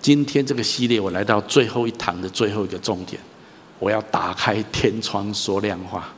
[0.00, 3.20] 今天这个系列，我来到最后一堂的最后一个重点，
[3.82, 6.08] 我要打开天窗说亮话。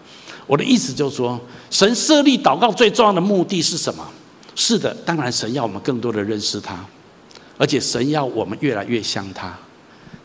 [0.47, 4.07] 我的意思就是说，神设立祷告最重要的目的是什么？
[4.55, 6.85] 是的，当然神要我们更多的认识他，
[7.57, 9.57] 而且神要我们越来越像他。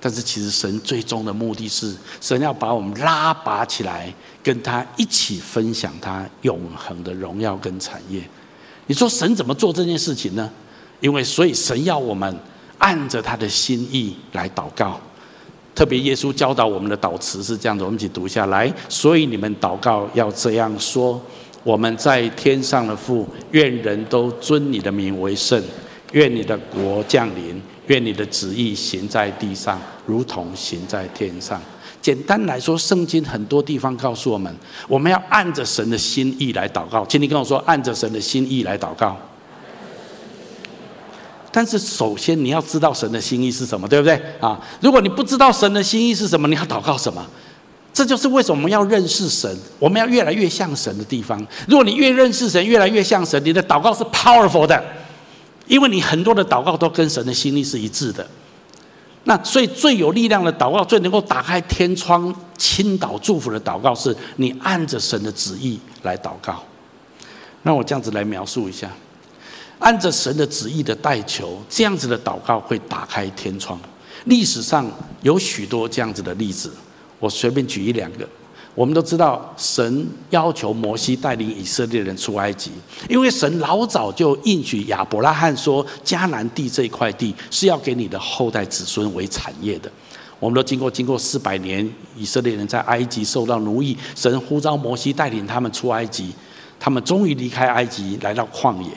[0.01, 8.21] 但是其实神最终的目的是，神要把我们拉拔起来，跟他一起分享他永恒的荣耀跟产业。
[8.87, 10.51] 你说神怎么做这件事情呢？
[10.99, 12.37] 因为所以神要我们
[12.79, 14.99] 按着他的心意来祷告。
[15.79, 18.69] 特别耶稣教导我们的祷词是这样子，我们一起读下来。
[18.89, 21.17] 所以你们祷告要这样说：
[21.63, 25.63] 我们在天上的父，愿人都尊你的名为圣，
[26.11, 27.61] 愿你的国降临。
[27.87, 31.61] 愿你的旨意行在地上，如同行在天上。
[32.01, 34.53] 简单来说，圣经很多地方告诉我们，
[34.89, 37.05] 我们要按着神的心意来祷告。
[37.05, 39.17] 请你跟我说，按着神的心意来祷告。
[41.51, 44.59] 但是，首先你要知道神的心意是什么，对不对啊？
[44.81, 47.25] 如果你不知道神的心意是什么，你要祷告什么？
[47.91, 51.39] 这就是为什么我们要认识神，我们要越来越像神的地方。
[51.67, 54.81] 如果你越认识神，越来越像神，你的祷告是 powerful 的。
[55.67, 58.27] 因为你很多的祷告都跟神的心意是一致的，
[59.25, 66.63] 那所以最有力量的祷告，最能够打开天窗倾倒祝福的祷告，是你按着神的旨意来祷告。
[67.61, 68.89] 那我这样子来描述一下，
[69.79, 73.79] 按着神的旨意的代求，这样子的祷告会打开天窗。
[74.25, 74.89] 历史上
[75.21, 76.71] 有许多这样子的例子，
[77.19, 78.27] 我随便举一两个。
[78.75, 82.71] 我们都知道，神要求摩西带领以色列人出埃及，
[83.09, 89.91] 因为神老早就应许亚伯拉罕说，迦南地这一块地是要给你的后代子孙为产业的。
[90.39, 96.31] 我们都经过经过四百年，以色列人在埃及受到奴役，神呼召摩西带领他们出埃及，
[96.79, 98.89] 他们终于离开埃及，来到旷野，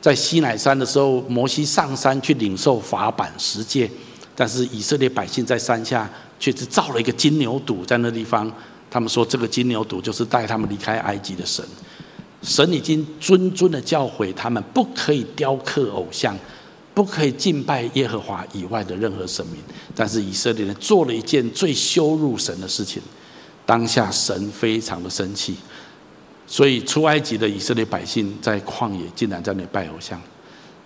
[0.00, 3.90] 在西乃山的时候，摩西上山去领受法版十诫，
[4.34, 8.50] 但是以色列百姓在山下却是造了一个金牛犊在那地方。
[8.90, 11.64] 他们说，这个金牛犊就是带他们离开埃及的神。
[12.42, 16.36] 神已经谆谆的教诲他们，不可以雕刻偶像，
[16.94, 19.62] 不可以敬拜耶和华以外的任何神明。
[19.94, 23.00] 但是以色列人做了一件最羞辱神的事情，
[23.66, 25.54] 当下神非常的生气，
[26.50, 30.20] 所以出埃及的以色列百姓在旷野竟然在那里拜偶像。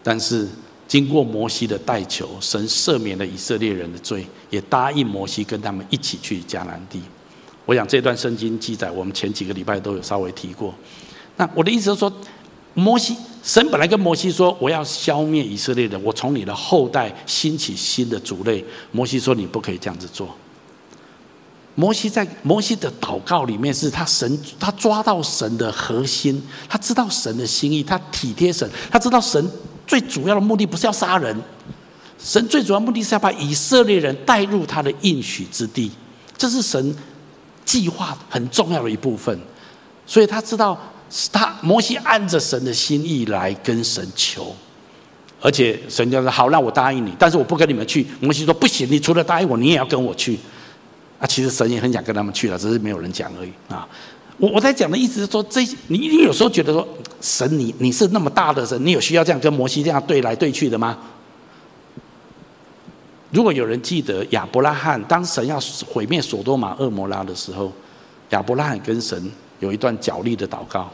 [0.03, 0.47] 但是
[0.87, 7.01] 经过摩西的代求，神赦免了以色列人的罪，也答应摩西跟他们一起去迦南地。
[7.65, 10.75] 我想这段圣经记载，我们前几个礼拜都有稍微提过。
[11.39, 12.13] 那我的意思是说，
[12.75, 18.63] 摩西神本来跟摩西说，我要消灭以色列人，我从你的后代兴起新的族类。
[18.93, 20.37] 摩西说，你不可以这样子做。
[21.75, 29.51] 摩西在摩西的祷告里面，是他神他抓到神的核心，他知道神的心意，他体贴神，他知道神
[29.87, 31.37] 最主要的目的不是要杀人，
[32.19, 35.91] 神最主要目的是要把以色列人带入他的应许之地，
[36.37, 36.95] 这是神。
[37.65, 39.37] 计划很重要的一部分，
[40.07, 40.79] 所以他知道，
[41.33, 44.55] 他摩西按着神的心意来跟神求，
[45.41, 50.39] 而且神就说：“好，那我答应你，但是我不跟你们去。”摩西说：“不行，你除了答应我，你也要跟我去。”
[51.19, 53.89] 啊，其实神也很想跟他们去了，只是没有人讲而已啊。
[54.37, 56.87] 我我在讲的意思是说，这你你有时候觉得说，
[57.21, 60.99] 神你你是那么大的神，你有需要这样跟摩西这样对来对去的吗？
[63.31, 67.73] 如果有人记得亚伯拉罕当神要毁灭所多玛、恶摩拉的时候，
[68.31, 70.89] 亚伯拉罕跟神有一段角力的祷告。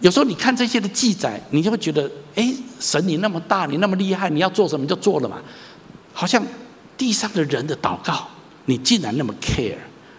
[0.00, 5.38] 有时候你看这些的记载，你就会觉得，哎，神你那么大，你那么厉害，你要做什么就做了嘛。
[6.12, 6.44] 好像
[6.96, 8.28] 地上的人的祷告，
[8.66, 9.76] 你竟然那么 care，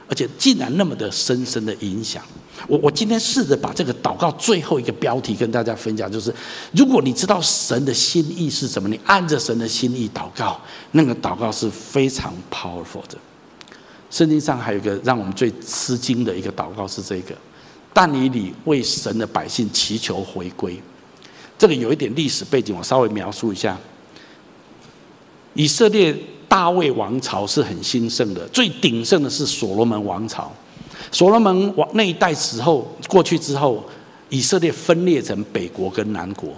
[0.08, 2.24] 而且竟然那么的深深的影响。
[2.68, 6.34] 我我今天试着把这个祷告最后一个标题跟大家分享，就是
[6.72, 10.60] 如果你知道神的心意是什么，你按着神的心意祷告，
[10.92, 13.18] 那个祷告是非常 powerful 的。
[14.10, 17.36] 圣经上还有一个让我们最吃惊的一个祷告是这个：
[17.94, 20.82] 但以理为神的百姓祈求回归。
[21.58, 23.78] 这个有一点历史背景，我稍微描述一下。
[25.54, 26.16] 以色列
[26.48, 30.52] 大卫王朝是很兴盛的，最鼎盛的是所罗门王朝。
[31.12, 33.84] 所罗门王那一代时候过去之后，
[34.30, 36.50] 以色列分裂成北国跟南国。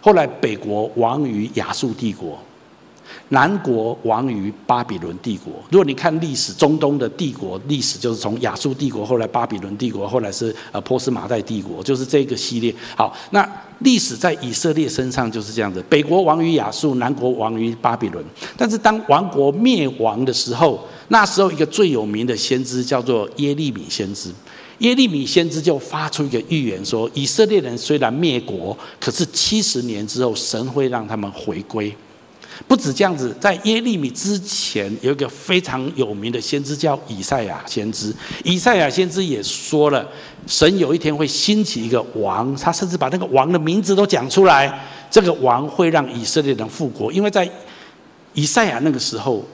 [0.00, 2.38] 后来北国亡于亚述帝国，
[3.30, 5.52] 南国亡于巴比伦帝国。
[5.70, 12.74] 如果你看历史，中东的帝国历史就是从亚述帝国，后来巴比伦帝国，后来是呃波斯马代帝国，就是这个系列。
[12.96, 13.48] 好，那
[13.80, 18.24] 历史在以色列身上就是这样子：北国亡于亚述，南国亡于巴比伦。
[18.56, 24.30] 但是当王国灭亡的时候，那时候，一个最有名的先知叫做耶利米先知。
[24.78, 31.94] 耶利米先知就发出一个预言说：以色列人虽然灭国，可是七十年之后，神会让他们回归。
[32.66, 38.14] 不止这样子，在耶利米之前有一个非常有名的先知叫以赛亚先知。
[38.44, 40.06] 以赛亚先知也说了，
[40.46, 44.80] 神有一天会兴起一个王，他甚至把那个王的名字都讲出来。
[45.10, 47.48] 这个王会让以色列人复国，因为在
[48.32, 49.44] 以赛亚那个时候，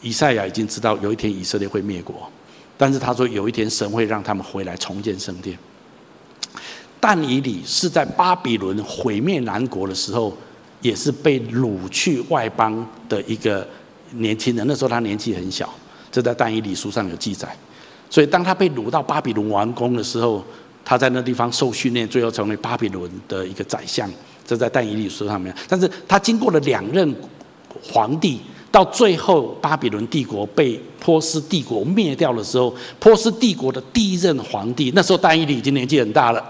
[0.00, 2.28] 以赛亚已经知道有一天以色列会灭国，
[2.76, 5.56] 但是他说有一天神会让他们回来重建圣殿。
[6.98, 10.36] 但以理是在巴比伦毁灭南国的时候，
[10.82, 13.66] 也是被掳去外邦的一个
[14.10, 14.66] 年轻人。
[14.66, 15.72] 那时候他年纪很小，
[16.10, 17.48] 这在但以理书上有记载。
[18.10, 20.44] 所以当他被掳到巴比伦王宫的时候，
[20.84, 24.10] 他在那地方受训练，最后成为巴比伦的一个宰相。
[24.44, 27.14] 这在但以理书上面，但是他经过了两任
[27.80, 36.44] 皇帝，到最后巴比伦帝国被波斯帝国灭掉的时候，波斯帝国的第一任皇帝，那时候但以理已经年纪很大了。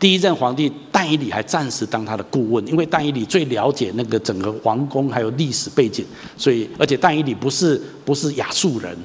[0.00, 6.04] 第一任皇帝但伊里还暂时当他的顾问，因为但伊里最了解那个整个皇宫还有历史背景，
[6.38, 8.96] 所以而且但伊里不是不是亚述人，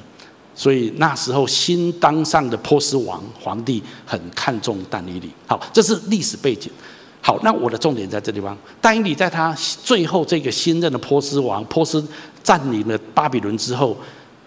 [0.55, 5.29] 所以那时候新当上的波斯王皇帝很看重但伊里。
[5.45, 6.71] 好，这是历史背景。
[7.19, 8.57] 好，那我的重点在这地方。
[8.79, 12.01] 但伊里在他最后这个新任的波斯王，波斯
[12.41, 13.97] 占领了巴比伦之后，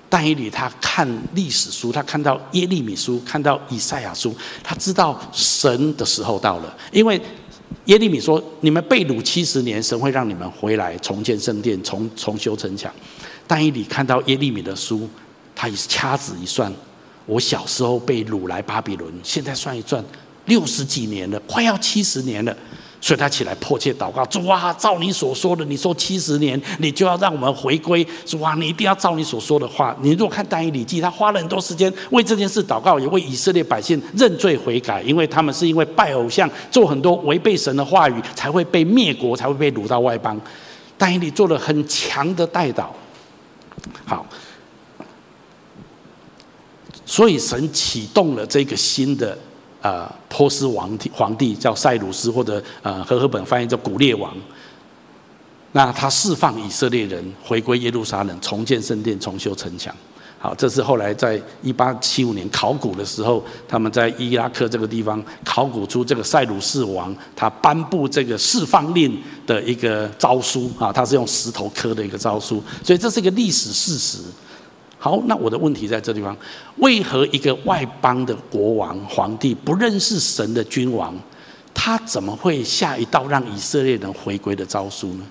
[0.08, 6.76] 但以理他看历史书，他看到耶利米书，看到以赛亚书，他知道神的时候到了。
[6.90, 7.20] 因为
[7.84, 12.92] 耶利米说：“你们被掳七十年，神会让你们回来重建圣殿，重重修城墙。”
[13.46, 15.08] 但以理看到耶利米的书，
[15.54, 16.72] 他一掐指一算，
[17.26, 20.02] 我小时候被掳来巴比伦，现在算一算。
[20.46, 22.56] 六十几年了，快要七十年了，
[23.00, 28.04] 所以他起来迫切祷告：主啊，照你所说的，你说七十年，你就要让我们回归。
[28.26, 29.96] 主啊，你一定要照你所说的话。
[30.02, 40.38] 你如果看但以理记，他花了很多时间为这件事祷告，也为以色列百姓认罪悔改，因为他们是因为拜偶像，做很多违背神的话语，才会被灭国，才会被掳到外邦。
[40.96, 42.86] 但以理做了很强的代祷。
[44.04, 44.26] 好，
[47.06, 49.38] 所以神启动了这个新的。
[49.80, 54.34] 呃，波斯王帝皇帝叫塞鲁斯，或者呃，和合本翻译叫古列王。
[55.72, 59.94] 那他释放以色列人回归耶路撒冷，重建圣殿，重修城墙。
[60.40, 74.18] 好，这是后来在一八七五年考古的时候，他们在伊拉克这个地方考古出这个塞鲁士王他颁布这个释放令的一个诏书啊，他是用石头刻的一个诏书，所以这是一个历史事实。
[74.98, 76.36] 好，那我的问题在这地方：
[76.78, 81.14] 为何一个外邦的国王、皇帝不认识神的君王，
[81.72, 85.24] 他怎么会下一道让以色列人回归的诏书呢？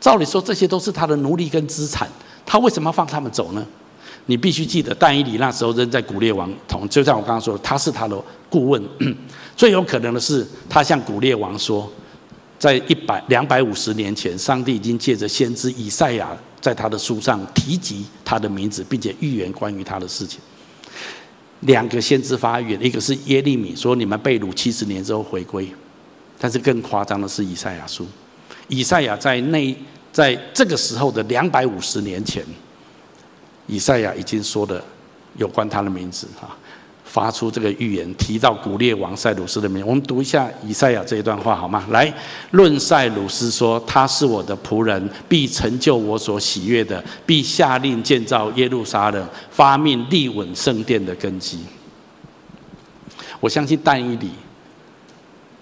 [0.00, 2.08] 照理说，这些都是他的奴隶跟资产，
[2.44, 3.64] 他为什么要放他们走呢？
[4.26, 8.82] 你必须记得，但以理那时候仍在古列王同，就像我刚刚说，他是他的顾问。
[9.54, 11.88] 最有可能的是，他向古列王说，
[12.58, 16.36] 在一百两百五十年前，上帝已经借着先知以赛亚。
[16.64, 20.40] 在他的书上提及他的名字，并且预言关于他的事情。
[21.60, 25.70] 两个先知发言，一个是耶利米说：“你们被掳七十年之后回归。”
[26.40, 28.06] 但是更夸张的是以赛亚书，
[28.68, 29.76] 以赛亚在那
[30.10, 32.42] 在这个时候的两百五十年前，
[33.66, 34.82] 以赛亚已经说了
[35.36, 36.56] 有关他的名字哈。
[37.14, 39.86] 发出这个预言，提到古列王塞鲁斯的名。
[39.86, 41.86] 我们读一下以赛亚这一段话好吗？
[41.90, 42.12] 来，
[42.50, 51.60] 论塞鲁斯说：“他是我的仆人，必成就我所喜悦的，必下令建造耶路撒冷，发命立稳圣殿的根基。”
[53.38, 54.30] 我相信但以理，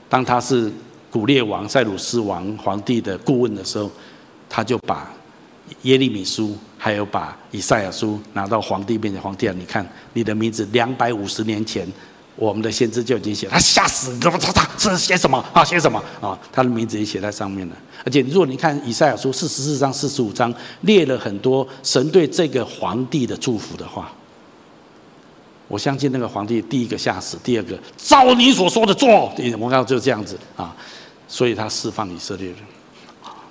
[0.08, 0.72] 当他是
[1.10, 3.90] 古列王塞鲁斯王皇帝的顾问的时候，
[4.48, 5.12] 他就把
[5.82, 6.56] 耶利米书。
[6.84, 11.86] 还有把以赛亚书拿到皇帝面前，皇帝啊，你看你的名字两百五十年前，
[12.34, 14.36] 我们的先知就已经写，他吓死，你知道？
[14.36, 15.64] 他这是写什么啊？
[15.64, 16.36] 写什么啊？
[16.50, 17.76] 他的名字也写在上面了。
[18.04, 24.10] 而且如果你看以赛亚书四十四章、四十五章，列了很多神对这个皇帝的祝福的话，
[25.68, 30.74] 我相信那个皇帝第一个吓死，第二个照你所说的做，我看就这样子啊，
[31.28, 32.56] 所以他释放以色列人。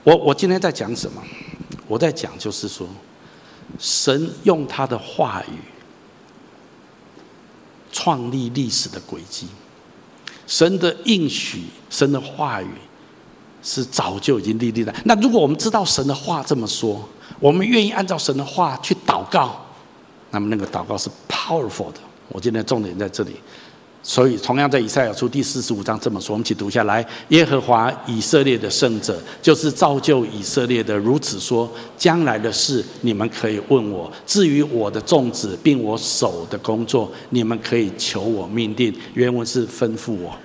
[0.04, 1.24] 我我今天在讲什么？
[1.88, 2.86] 我在讲就是说。
[3.80, 5.56] 神用他的话语
[7.92, 9.48] 创立历史的轨迹，
[10.48, 12.70] 神的应许，神的话语
[13.62, 14.94] 是早就已经立立了。
[15.06, 17.08] 那如果我们知道神的话这么说，
[17.40, 19.66] 我们愿意按照神的话去祷告，
[20.32, 22.00] 那么那个祷告是 powerful 的。
[22.30, 23.36] 我今天重点在这里。
[24.04, 38.92] 所以，同样在以赛亚书第四十五章这么说，我们一起读下来：耶和华以色列的圣者，就是造就以色列的，如此说：将来的事，你们可以问我；至于我的种子，并我手的工作，你们可以求我命定。
[39.14, 40.36] 原文是吩咐我。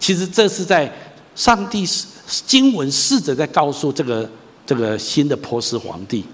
[0.00, 0.92] 其实这是在
[1.36, 1.86] 上帝
[2.26, 4.28] 经文试着在告诉这个
[4.66, 6.24] 这个新的波斯皇帝，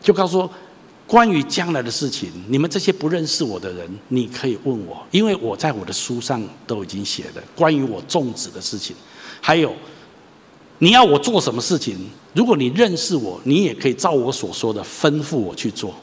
[0.00, 0.48] 就告诉，
[1.08, 8.94] 关于将来的事情，你们这些不认识我的人，你可以问我，因为我在我的书上都已经写了关于我种植的事情，
[9.40, 9.74] 还有
[10.78, 11.96] 你要我做什么事情，
[12.34, 15.94] 如果你认识我，你也可以照我所说的吩咐我去做。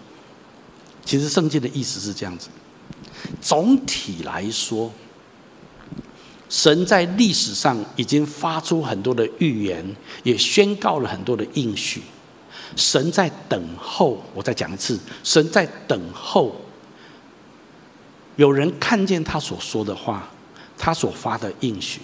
[1.05, 2.49] 其实圣经的意思是这样子，
[3.39, 4.91] 总体来说。
[6.47, 9.83] 神在历史上已经发出很多的预言，
[10.23, 12.01] 也宣告了很多的应许。
[12.75, 16.55] 神在等候，我再讲一次，神在等候。
[18.35, 20.27] 有人看见他所说的话，
[20.77, 22.01] 他所发的应许，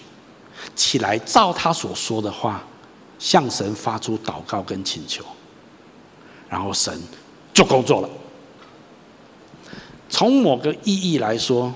[0.75, 2.63] 起来照他所说的话，
[3.19, 5.23] 向神发出祷告跟请求，
[6.49, 7.01] 然后神
[7.53, 8.09] 就工作了。
[10.09, 11.73] 从某个意义来说。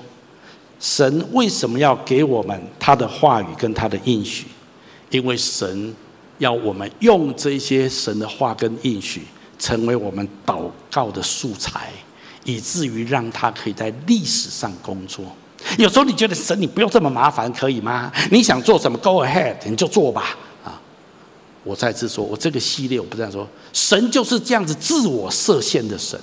[0.77, 4.45] 神为什么要给我们他的话语跟他的应许？
[5.09, 5.95] 因为神
[6.38, 9.23] 要我们用这些神的话跟应许，
[9.57, 11.89] 成为我们祷告的素材，
[12.43, 15.25] 以至于让他可以在历史上工作。
[15.77, 18.11] 有时候你觉得神，你不用这么麻烦，可以吗？
[18.31, 20.38] 你想做什么，Go ahead，你就做吧。
[20.63, 20.79] 啊，
[21.63, 26.19] 我再次说，我这个系列我不这样说，神就是这样子自我设限的神。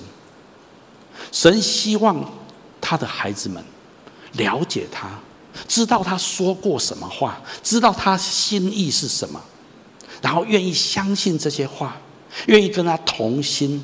[1.31, 2.23] 神希望
[2.79, 3.63] 他的孩子们。
[4.37, 5.07] 了解他，
[5.67, 9.39] 知道他说过什么话，知道他心意是什么，
[10.23, 11.97] 然后愿意相信这些话，
[12.47, 13.83] 愿意跟他同心，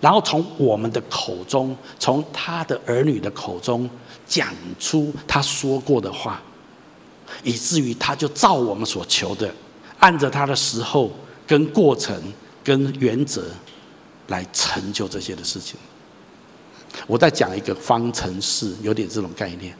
[0.00, 3.88] 然后从我们的口中，从他的儿女的口中
[4.26, 4.48] 讲
[4.80, 6.42] 出他说过的话，
[7.44, 9.54] 以至于他就照我们所求的，
[10.00, 11.12] 按着他的时候
[11.46, 12.20] 跟过程
[12.64, 13.44] 跟原则
[14.26, 15.78] 来成就这些的事情。
[17.06, 19.72] 我再讲一个方程式，有点这种概念。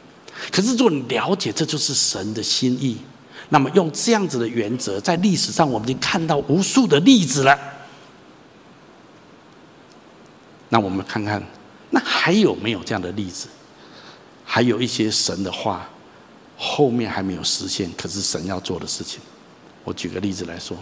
[0.53, 2.99] 可是，如果你了解这就是神的心意，
[3.51, 7.59] 那么用这样子的原则，在历史上我们已经看到无数的例子了。
[10.69, 11.43] 那我们看看，
[11.91, 13.49] 那还有没有这样的例子？
[14.45, 15.89] 还有一些神的话，
[16.59, 19.21] 后面还没有实现，可是神要做的事情。
[19.85, 20.77] 我举个例子来说，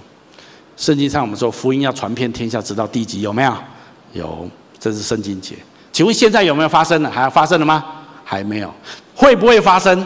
[0.76, 3.56] 圣经上我们说福音要传遍天下，直到地极，有没有？
[4.12, 4.50] 有，
[4.80, 5.54] 这是圣经节。
[5.92, 7.10] 请问现在有没有发生了？
[7.10, 7.84] 还发生了吗？
[8.24, 8.74] 还没有。
[9.14, 10.04] 会不会发生？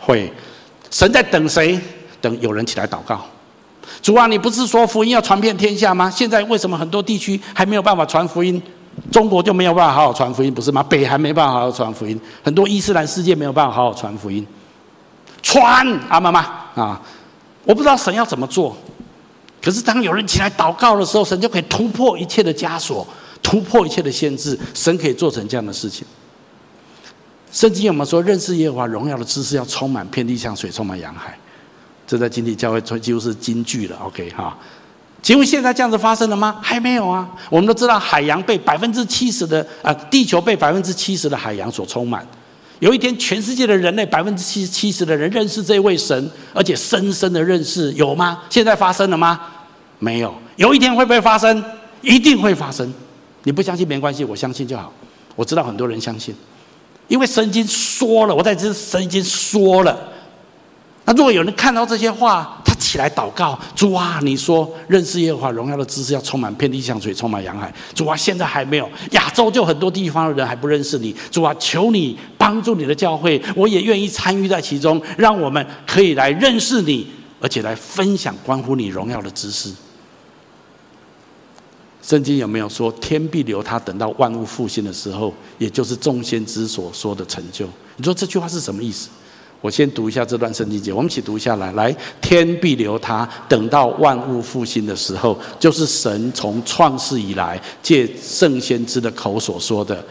[0.00, 0.32] 会。
[0.90, 1.78] 神在等谁？
[2.20, 3.24] 等有人起来祷告。
[4.02, 6.10] 主啊，你不是说福音要传遍天下吗？
[6.10, 8.60] 现在为什么很多地区还没有办法传福音？
[9.10, 10.82] 中国就没有办法好好传福音，不是吗？
[10.82, 14.46] 北韩没办法好好传福音，很多伊斯兰世界没有办法好好传福音。
[15.42, 16.40] 传阿妈妈
[16.74, 17.00] 啊！
[17.64, 18.76] 我不知道神要怎么做，
[19.62, 23.06] 可是当有人起来祷告的时候，神就可以突破一切的枷锁。
[23.40, 26.06] 突破一切的限制，神可以做成这样的事情。
[27.50, 31.38] 圣经有没有说认识耶和华荣耀的知识要充满遍地，像水充满洋海？
[32.08, 33.96] 这在今天教会几乎是金句了。
[34.02, 34.56] OK 哈，
[35.22, 36.56] 请问现在这样子发生了吗？
[36.62, 37.28] 还没有啊。
[37.50, 42.26] 我们都知道海洋被百分之七十的啊，地球被百分之七十的海洋所充满。
[42.78, 48.42] 有一天，全世界的人类百分之七七十的人认识这位神，而且深深的认识，有吗？
[48.48, 49.38] 现在发生了吗？
[49.98, 50.34] 没有。
[50.56, 51.62] 有一天会不会发生？
[52.00, 52.90] 一定会发生。
[53.42, 54.90] 你不相信没关系，我相信就好。
[55.36, 56.34] 我知道很多人相信，
[57.06, 59.98] 因为圣经说了，我在这圣经说了。
[61.08, 67.72] 那如果有人看到这些话，他起来祷告，主啊，你说认识耶和华荣耀的知识要充满遍地，像水充满洋海。
[67.94, 71.16] 主啊，现在还没有，亚洲就很多地方的人还不认识你。
[71.30, 77.06] 主啊，求你帮助你的教会，我也愿意参与在其中，让我们可以来认识你，
[77.40, 79.72] 而且来分享关乎你荣耀的知识。
[82.02, 87.66] 圣经有没有说天必留他，等到万物复兴的时候，也就是众先知所说的成就？
[87.96, 89.08] 你说这句话是什么意思？
[89.60, 91.72] 我先读一下这段圣经节，我们一起读下来。
[91.72, 100.04] 来，天必留他，等到万物复兴的时候，就是神从创世以来借圣先知的口所说的。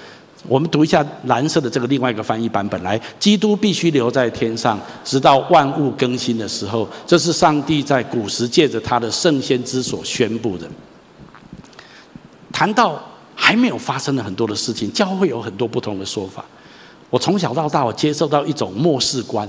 [0.47, 0.83] 我们读。
[0.83, 2.81] 一下蓝色的这个另外一个翻译版本。
[2.83, 10.65] 来，基督必须留在天上，直到万物更新的时候，这是上帝在古时借着他的圣先知所宣布的。
[12.53, 13.01] 谈到
[13.35, 16.45] 还没有发生的很多的事情，教会有很多不同的说法。
[17.09, 19.47] 我从小到大，我接受到一种末世观，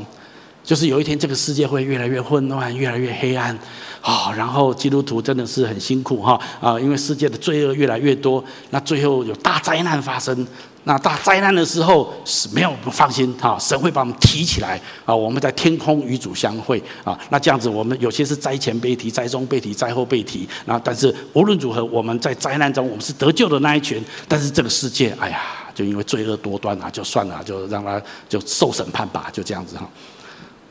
[0.63, 3.57] 就是有一天这个世界会越来越混乱，越来越黑暗
[4.01, 10.47] 啊、然后基督徒真的是很辛苦哈啊，因为世界的罪恶越来越多，那最后有大灾难发生。
[10.85, 17.19] 那大灾难的时候是没有不放心哈，神会把我们提起来啊，我们在天空与主相会啊。
[17.29, 20.49] 那这样子，我们有些是灾前被提，灾中被提，灾后被提。
[20.65, 24.03] 那但是无论如何，我们在灾难中，我们是得救的那一群。
[24.27, 25.43] 但是这个世界，哎呀，
[25.79, 29.89] 就因为罪恶多端啊，就算了，就让他就受审判吧，就这样子哈。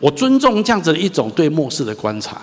[0.02, 2.42] 我尊重这样子的一种对末世的观察，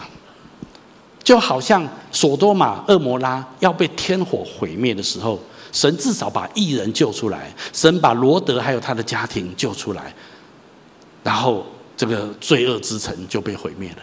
[1.22, 5.38] 就好像索多玛、恶魔拉要被天火毁灭的时候，
[5.72, 10.14] 神至少把异人救出来，神把罗德还有他的家庭救出来，
[11.22, 13.98] 然后这个罪恶之城就被毁灭了。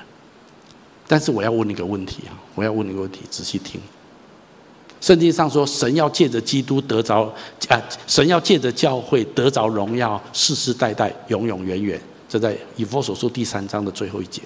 [1.07, 3.81] 但是我要问你一个问题啊，我要问你一个问题，仔细听。
[5.01, 7.23] 圣经上说，神要借着基督得着
[7.67, 11.99] 啊，神要借着教会得着荣耀，世世代代，永永远远。
[12.29, 14.41] 这在以弗所书第三章的最后一节。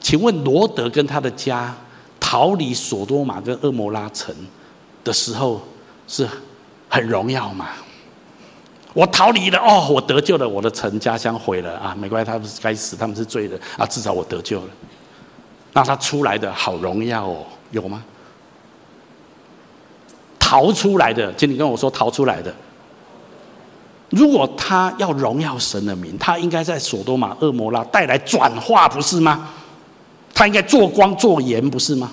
[0.00, 1.76] 请问罗德跟他的家
[2.18, 4.34] 逃离索多玛跟蛾摩拉城
[5.04, 5.60] 的时候，
[6.06, 6.26] 是
[6.88, 7.68] 很荣耀吗？
[8.94, 14.68] 我逃离了哦，我得救了，我的城家乡毁了啊，没关系，他们是该死，他们是罪人啊，至少我得救了。
[15.74, 18.02] 那他出来的好荣耀哦，有吗？
[20.48, 22.50] 逃出来的，请你跟我说逃出来的。
[24.08, 29.50] 如果他要荣耀神的名，他应该在索多玛、恶摩拉带来转化，不是吗？
[30.32, 32.12] 他应该做光做盐，不是吗？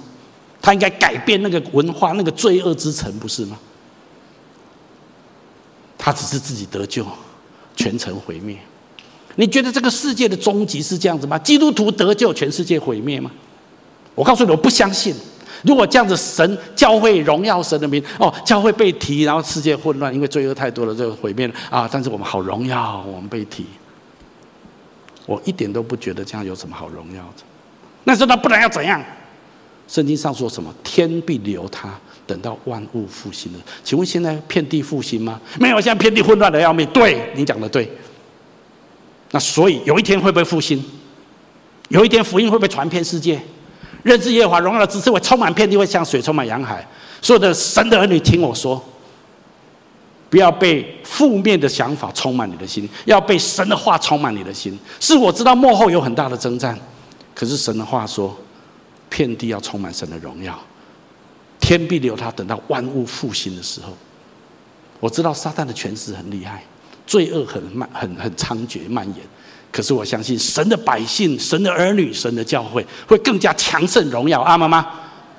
[0.62, 3.58] 他应该改变那个文化，那个罪恶之城，不是吗？
[5.98, 7.06] 他只是自己得救，
[7.78, 8.58] 全城毁灭。
[9.36, 11.40] 你觉得这个世界的终极是这样子吗？
[11.40, 13.32] 基督徒得救，全世界毁灭吗？
[14.14, 15.16] 我告诉你，我不相信。
[15.64, 21.90] 如果这样子，神教会荣耀神的名哦，教会被提，然后世界混乱，因为罪恶太多了，就毁灭了啊！
[21.92, 23.66] 但是我们好荣耀，我们被提，
[25.26, 27.44] 我一点都不觉得这样有什么好荣耀的。
[28.04, 29.04] 那是那不然要怎样？
[29.88, 30.74] 圣经上说什么？
[30.84, 31.90] 天必留他，
[32.26, 33.60] 等到万物复兴了。
[33.84, 35.40] 请问现在遍地复兴吗？
[35.60, 36.86] 没有，现在遍地混乱的要命。
[36.88, 37.92] 对，你讲的对。
[39.32, 40.84] 那所以有一天会不会复兴？
[41.90, 43.40] 有一天福音会不会传遍世界？
[44.06, 46.88] 认知耶和华荣耀的知识会充满遍地，会像水充满洋海。
[47.24, 48.80] 所有的神的儿女，听我说，
[50.30, 54.78] 不要被负面的想法充满你的心，要被神的话充满你的心。
[55.00, 56.80] 是我知道幕后有很大的征战，
[57.34, 58.38] 可是神的话说，
[59.10, 60.56] 遍地要充满神的荣耀，
[61.60, 63.92] 天必留他，等到万物复兴的时候。
[65.00, 66.64] 我知道撒旦的权势很厉害，
[67.08, 67.60] 罪恶很，
[67.92, 69.18] 很很猖獗蔓延。
[69.76, 74.40] 可是我相信神的百姓、神的儿女、神的教会会更加强盛荣耀。
[74.40, 74.88] 阿妈妈？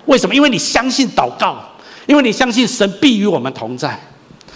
[0.04, 0.34] 为什么？
[0.34, 1.58] 因为你相信祷告，
[2.06, 3.98] 因为你相信神必与我们同在。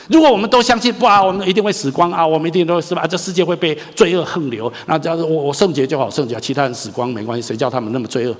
[0.08, 3.06] 如果我们都相信不啊，我们一定会死光啊，我们一定都是吧？
[3.06, 4.70] 这世界会被罪恶横流。
[4.84, 8.36] 那只要我我圣洁就好，圣洁其他人死光没关系，谁叫他们那么罪恶？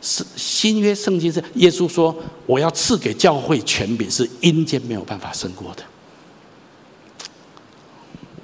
[0.00, 2.16] 是新约圣经是耶稣说，
[2.46, 5.82] 我要赐给教会权柄，是阴间没有办法胜过的。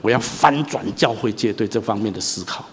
[0.09, 2.64] 我要翻转教会界对这方面的思考。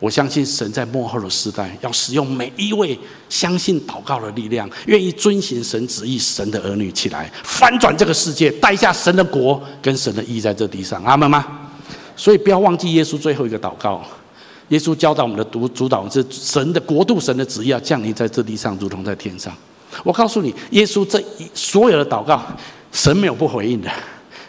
[0.00, 2.98] 我相信神在幕后的时代要使用每一位
[3.28, 11.00] 相信祷告的力量、愿意遵行神旨意神的儿女起来，翻转这个世界，带下神的国跟神的义在这地上。
[11.04, 11.46] 阿们吗？
[12.16, 14.04] 所以不要忘记耶稣最后一个祷告。
[14.70, 19.54] 耶稣教导我们的主主导是神的国度、神的旨意要降临在这地上，如同在天上。
[20.02, 22.44] 我告诉你，耶稣这一所有的祷告，
[22.90, 23.88] 神没有不回应的。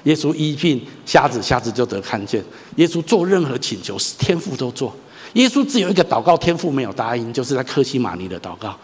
[0.10, 2.43] 耶稣医病瞎子，瞎子就得看见。
[2.78, 4.91] 耶稣做任何请求，天父都做。
[5.34, 8.76] 耶稣只有一个祷告，天父没有答应，就是在克西马尼的祷告。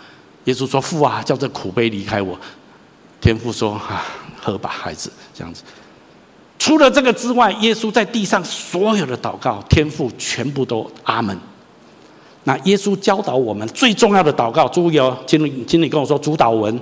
[0.43, 2.39] 耶稣说：“父啊，叫这苦杯离开我。”
[3.19, 4.05] 天父说：“啊，
[4.39, 5.63] 喝吧，孩子。”这样子。
[6.59, 11.35] 除了这个之外，耶稣在地上所有的祷告，天父全部都阿门。
[12.43, 16.79] 那耶稣教导我们最重要的祷告，注意哦，经理，经理跟我说主祷文。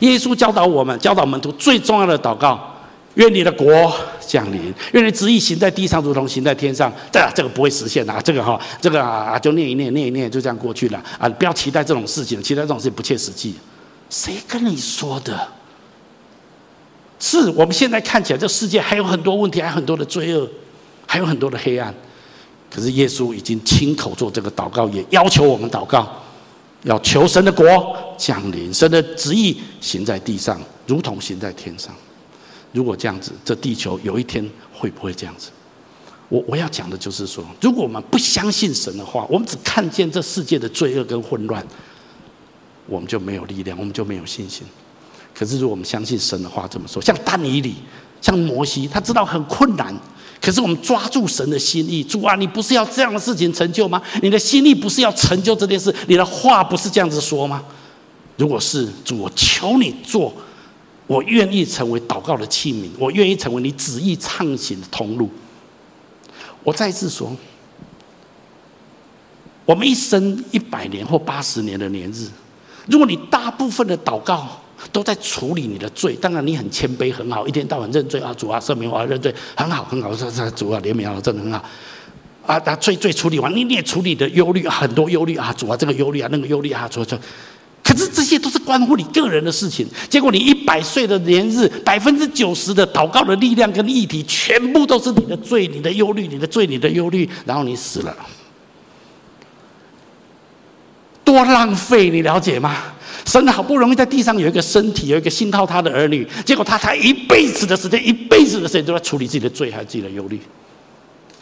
[0.00, 2.73] 耶稣教导我们，教导门徒最重要的祷告。
[3.14, 6.92] 愿你的国降临，愿你旨意行在地上，如同行在天上。
[7.12, 11.28] 这这个不会实现啊，这个哈，这个啊，就念一念，念一念，就这样过去了啊！
[11.28, 13.54] 不要期待这种事情，期待这种事情不切实际。
[14.10, 15.48] 谁跟你说的？
[17.20, 20.48] 是我们现在看起来，这世界还有很多问题，还有很多的罪恶，
[21.06, 21.94] 还有很多的黑暗。
[22.70, 26.06] 可是耶稣已经亲口做这个祷告，也要求我们祷告，
[26.82, 31.94] 要求神的国降临，神的旨意行在地上，如同行在天上。
[32.74, 35.48] 如果这样子，这地球有一天会不会这样子？
[36.28, 41.64] 我我要讲的就是说，如果我们不相信神的话，我们只看见这世界的罪恶跟混乱，
[42.86, 44.66] 我们就没有力量，我们就没有信心。
[45.32, 47.00] 可是如果我们相信神的话，怎么说？
[47.00, 47.74] 像丹尼里，
[48.20, 49.94] 像摩西，他知道很困难，
[50.40, 54.02] 可是我们抓住神的心意，主啊，你不是要这样的事情成就吗？
[54.20, 55.94] 你的心意不是要成就这件事？
[56.08, 57.62] 你的话不是这样子说吗？
[58.36, 60.34] 如果是主，我求你做。
[61.06, 65.30] 我愿意成为祷告的器皿，我愿意成为你旨意畅行的通路。
[66.62, 67.30] 我再次说，
[69.66, 72.26] 我们一生一百年或八十年的年日，
[72.86, 74.48] 如果你大部分的祷告
[74.90, 81.62] 都在处理你的罪，当然你很谦卑很好，一天到晚认罪啊，主啊赦免我，认罪很好很好，这这主啊怜悯啊，真的很好。
[82.46, 87.16] 啊，那罪罪处理完，你你也处理的忧虑很多忧虑啊，主啊，这个忧虑啊，那个忧虑啊，主啊，主。
[87.94, 89.86] 可是这些都是关乎你个人的事情。
[90.10, 98.14] 结果你一百岁的年日，百分之九十的祷告的力量跟议题，全部都是你的罪、你的忧虑、你的罪、你的忧虑，然后你死了，
[101.22, 102.10] 多浪费！
[102.10, 102.76] 你了解吗？
[103.24, 110.40] 神好不容易在地上有一个身体，有一个信靠他的儿女，结果他才一辈子的时间，一辈子的时间都在处理自己的罪还有自己的忧虑。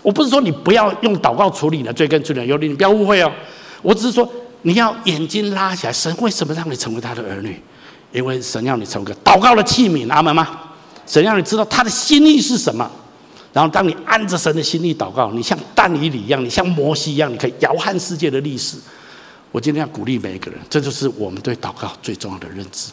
[0.03, 3.33] 我不是说你不要用祷告处理你的罪跟处理的忧虑，你不要误会哦。
[3.81, 4.31] 我只是说。
[4.63, 7.61] 你要眼睛拉起来，神为什么让你成为他的儿女？
[8.13, 10.61] 因为神要你成为个祷告的器皿，阿门吗？
[11.07, 12.89] 神让你知道他的心意是什么，
[13.53, 18.77] 然后当你按着神的心意祷告，你像但以理一样，你像摩西一样，你可以摇撼世界的历史。
[19.51, 22.93] 我今天要鼓励每一个人，这就是我们对祷告最重要的认知。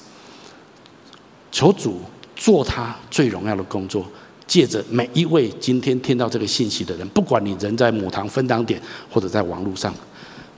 [1.51, 2.01] 求主
[2.35, 4.05] 做他最荣耀的工作，
[4.47, 9.93] 借着每一位今天听到这个信息的人，不管你人在母堂分堂点，或者在网络上。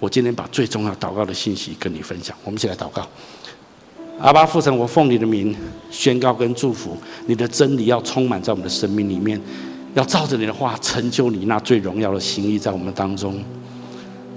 [0.02, 3.08] 我今天把最重要祷告的信息跟你分享，我们一起来祷告。
[4.20, 5.56] 阿爸父神，我奉你的名
[5.92, 6.98] 宣告跟祝福，
[7.28, 9.40] 你的真理要充满在我们的生命里面，
[9.94, 13.40] 要照着你的话成就你那最荣耀的心意在我们当中。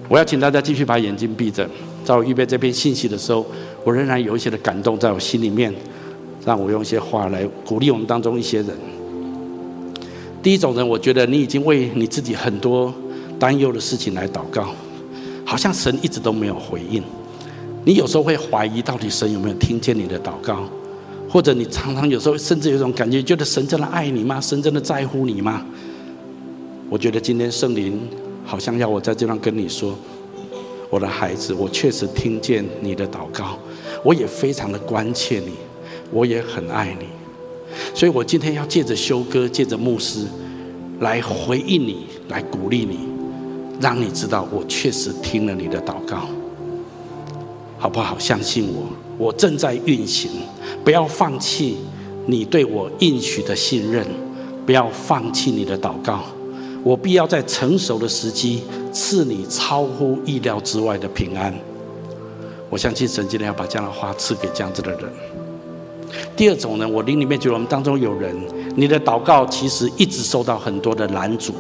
[0.07, 1.67] 我要请大家继续把眼睛闭着，
[2.05, 3.47] 在我预备这篇信息的时候，
[3.85, 5.75] 我仍然有一些的感动在我心里面，
[6.45, 8.69] 让我用一些话来鼓励我们当中一些人。
[10.43, 12.93] 第一种人，我觉得你已经为你自己很多
[13.39, 14.69] 担忧的事情来祷告。
[15.45, 17.03] 好像神一直都没有回应，
[17.85, 20.65] 你有时候会怀疑到底神有没有听见你的祷告，
[21.29, 24.41] 或者你常常有时候甚至有一种感觉，觉得神真的爱你吗？
[24.41, 25.65] 神真的在乎你吗？
[26.89, 28.01] 我觉得今天圣灵
[28.45, 29.95] 好像要我在这边跟你说，
[30.91, 33.59] 我的孩子，我确实听见你的祷告，
[34.03, 35.53] 我也非常的关切你，
[36.11, 37.07] 我也很爱你，
[37.95, 40.27] 所以我今天要借着修哥，借着牧师
[41.01, 43.14] 来回应你，来鼓励你。
[43.85, 46.21] 让你知道，我确实听了你的祷告，
[47.79, 48.19] 好不好？
[48.19, 48.87] 相信我，
[49.19, 50.31] 我正在运行。
[50.83, 51.77] 不要放弃
[52.25, 54.03] 你对我应许的信任，
[54.65, 56.21] 不要放弃你的祷告。
[56.83, 61.55] 我必要在成熟的时机赐你超乎意料之外的平安。
[62.71, 65.03] 我相信神今天要把这样的话赐给这样子的人。
[66.35, 68.35] 第二种呢，我灵里面觉得我们当中有人，
[68.75, 71.53] 你的祷告其实一直受到很多的拦阻。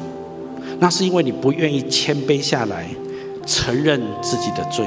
[0.79, 2.89] 那是因为你不愿意谦卑下来，
[3.47, 4.85] 承认自己的罪，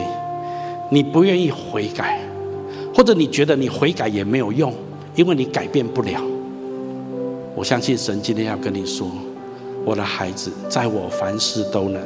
[0.91, 2.19] 你不愿意悔改，
[2.93, 4.73] 或者你觉得你悔改也没有用，
[5.15, 6.21] 因为你改变不了。
[7.55, 9.09] 我相信神今天要跟你说，
[9.83, 12.01] 我的孩子，在我凡事都能。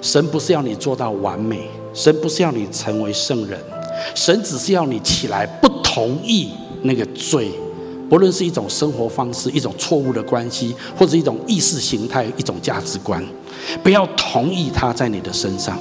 [0.00, 3.58] 神不是要你做到完美，神不是要你成为圣人，
[4.14, 6.50] 神只是要你起来，不同意
[6.82, 7.50] 那个罪。
[8.10, 13.24] 不论是一种生活方式、一种错误的关系，或者一种意识形态、一种价值观，
[13.84, 15.78] 不要同意它在你的身上。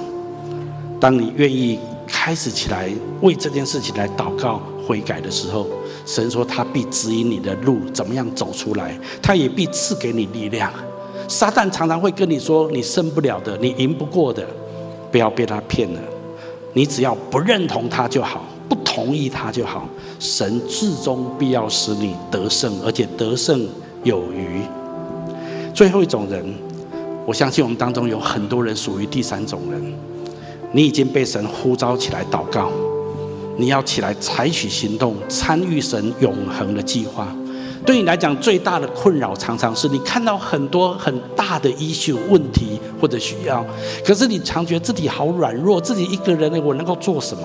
[1.00, 2.88] 当你愿意开始起来
[3.22, 5.66] 为这件事情来祷告悔改的时候，
[6.06, 10.72] 神说他必指引你的路，怎么样走出来，他也必赐给你力量。
[11.28, 14.46] 撒旦常常会跟你说你胜不了的，你赢不过的，
[15.12, 16.00] 不要被他骗了。
[16.74, 18.46] 你只要不认同他就好。
[18.92, 19.88] 同意他就好，
[20.20, 23.68] 神至终必要使你得胜，而且得胜
[24.04, 24.64] 有余。
[25.76, 26.44] 最后一种人，
[27.24, 29.94] 我相信我们当中有很多人属于第三种人，
[30.72, 32.72] 你已经被神呼召起来祷告，
[33.58, 37.28] 你要起来采取行动，参与神永恒的计划。
[37.86, 43.64] 对你来讲，最大的困扰常常是你看到很多很大的 issue 问题或者需要，
[44.04, 47.44] 可是你常觉得自己好软弱，自己一个人呢，我能够做什么？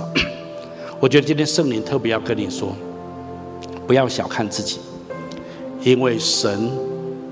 [1.05, 2.75] 我觉得今天圣灵特别要跟你说，
[3.87, 4.79] 不要小看自己，
[5.83, 6.71] 因为神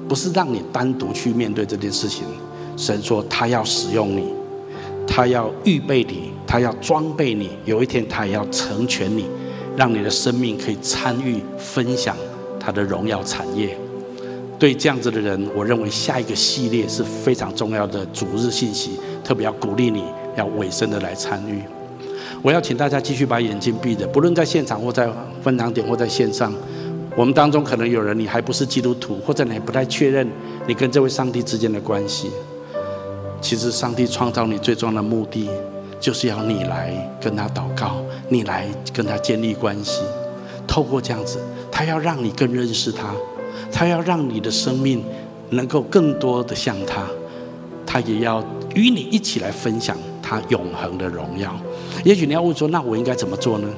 [0.07, 2.25] 不是让你单独去面对这件事情。
[2.77, 4.25] 神说他要使用你，
[5.07, 7.49] 他要预备你，他要装备你。
[7.65, 9.25] 有一天他也要成全你，
[9.75, 12.15] 让你的生命可以参与分享
[12.61, 13.75] 他的荣耀产业。
[14.59, 20.05] 对这样子的人，我认为下一个系列是非常重要的主日信息，特别要鼓励你
[20.37, 21.63] 要委身的来参与。
[22.43, 25.09] 我要请大家继续把眼睛闭着，不论在现场或在
[25.41, 26.53] 分堂点或在线上，
[27.17, 30.29] 我们当中可能有人你还不是基督徒，或者你还不太确认
[30.67, 32.31] 你跟这位上帝之间的关系。
[33.41, 35.49] 其实上帝创造你最重要的目的，
[36.01, 40.03] 就是要你来跟他祷告，你来跟他建立关系。
[40.67, 41.39] 透过这样子，
[41.71, 43.15] 他要让你更认识他，
[43.71, 45.05] 他要让你的生命
[45.51, 47.05] 能够更多的像他，
[47.87, 51.55] 他也要与你一起来分享他永恒的荣耀。
[52.05, 53.69] 也许你要问说，那我应该怎么做呢？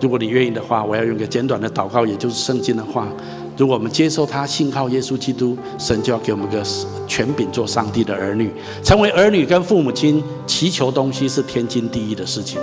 [0.00, 3.08] 如果你愿意的话，我要用个简短的祷告，也就是圣经的话，
[3.56, 6.62] 如果我们接受他，信靠耶稣基督，神就要给我们个
[7.08, 8.52] 权柄，做上帝的儿女。
[8.82, 12.60] 成为儿女跟父母亲祈求东西是天经地义的事情。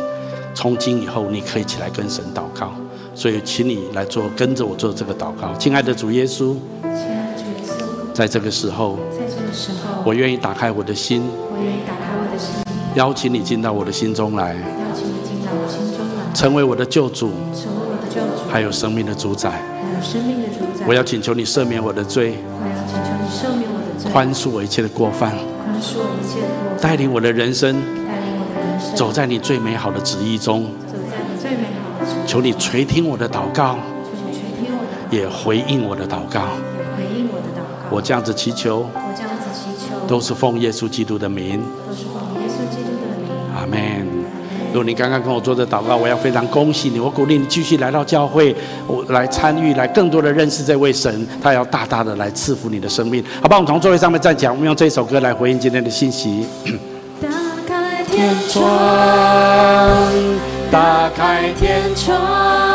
[0.54, 2.72] 从今以后，你可以起来跟神祷告。
[3.16, 5.54] 所以，请你来做，跟着我做这个祷告。
[5.60, 12.56] 亲爱的主耶稣，亲爱的主耶稣，在这个时候，在这个时候，我愿意打开我的心，我愿意打开我的心，
[12.96, 14.56] 邀请你进到我的心中来，
[16.34, 19.58] 成为我的救主，成为我的救主，还有生命的主宰，还
[19.96, 20.86] 有生命的主宰。
[20.88, 25.40] 我要请求你赦免我的罪，我要请求你赦免我的罪，宽恕我一切的过犯，宽
[25.82, 32.28] 恕我一切的过犯，带领我的人生，带领我的人生，走在你最美好的旨意中，走在你最美好的旨意中。
[32.28, 36.42] 求你垂听我的祷告，求你垂听我的，也回应我的祷告，
[36.98, 37.96] 也回应我的祷告。
[37.96, 43.30] 我这样子祈求，我这样子祈求，都是奉耶稣基督的名，都是奉耶稣基督的名。
[43.56, 44.03] 阿门。
[44.74, 47.00] 如果你刚刚跟我做的祷告，我要非常恭喜你。
[47.00, 48.56] 我鼓励你继续来到教会，
[48.88, 51.28] 我来参与，来更多的认识这位神。
[51.44, 53.24] 他要大大的来赐福你的生命。
[53.40, 56.48] 好吧，我们从座位上面站起来，我们用这首歌来回应今天的信息。
[57.22, 57.30] 打
[57.68, 58.68] 开天窗，
[60.72, 62.73] 打开天窗。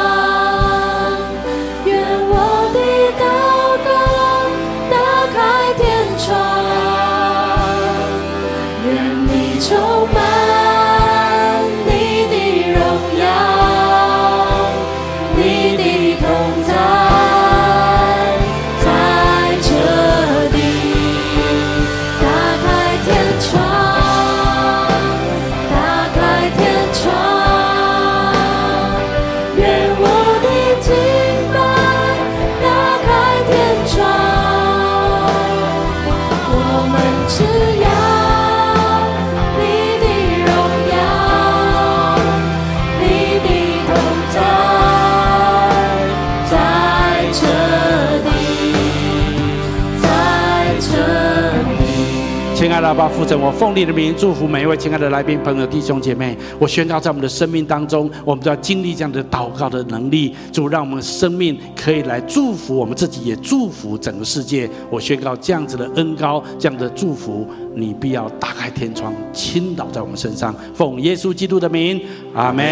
[52.89, 56.35] 爸爸父神，我奉你的名祝福每一位亲爱的来宾朋友、弟兄姐妹。
[56.59, 60.35] 我宣告，在我们的生命当中，我们都要经历这样的祷告的能力。
[60.51, 64.67] 主，让我们生命可以来祝福我们自己，也祝福整个世界。
[64.89, 70.55] 我宣告这样子的恩膏，这样的祝福，你必要打开天窗，倾倒在我们身上。
[70.75, 72.01] 奉耶稣基督的名，
[72.33, 72.65] 阿门。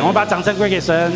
[0.00, 1.10] 我们把掌声归给神。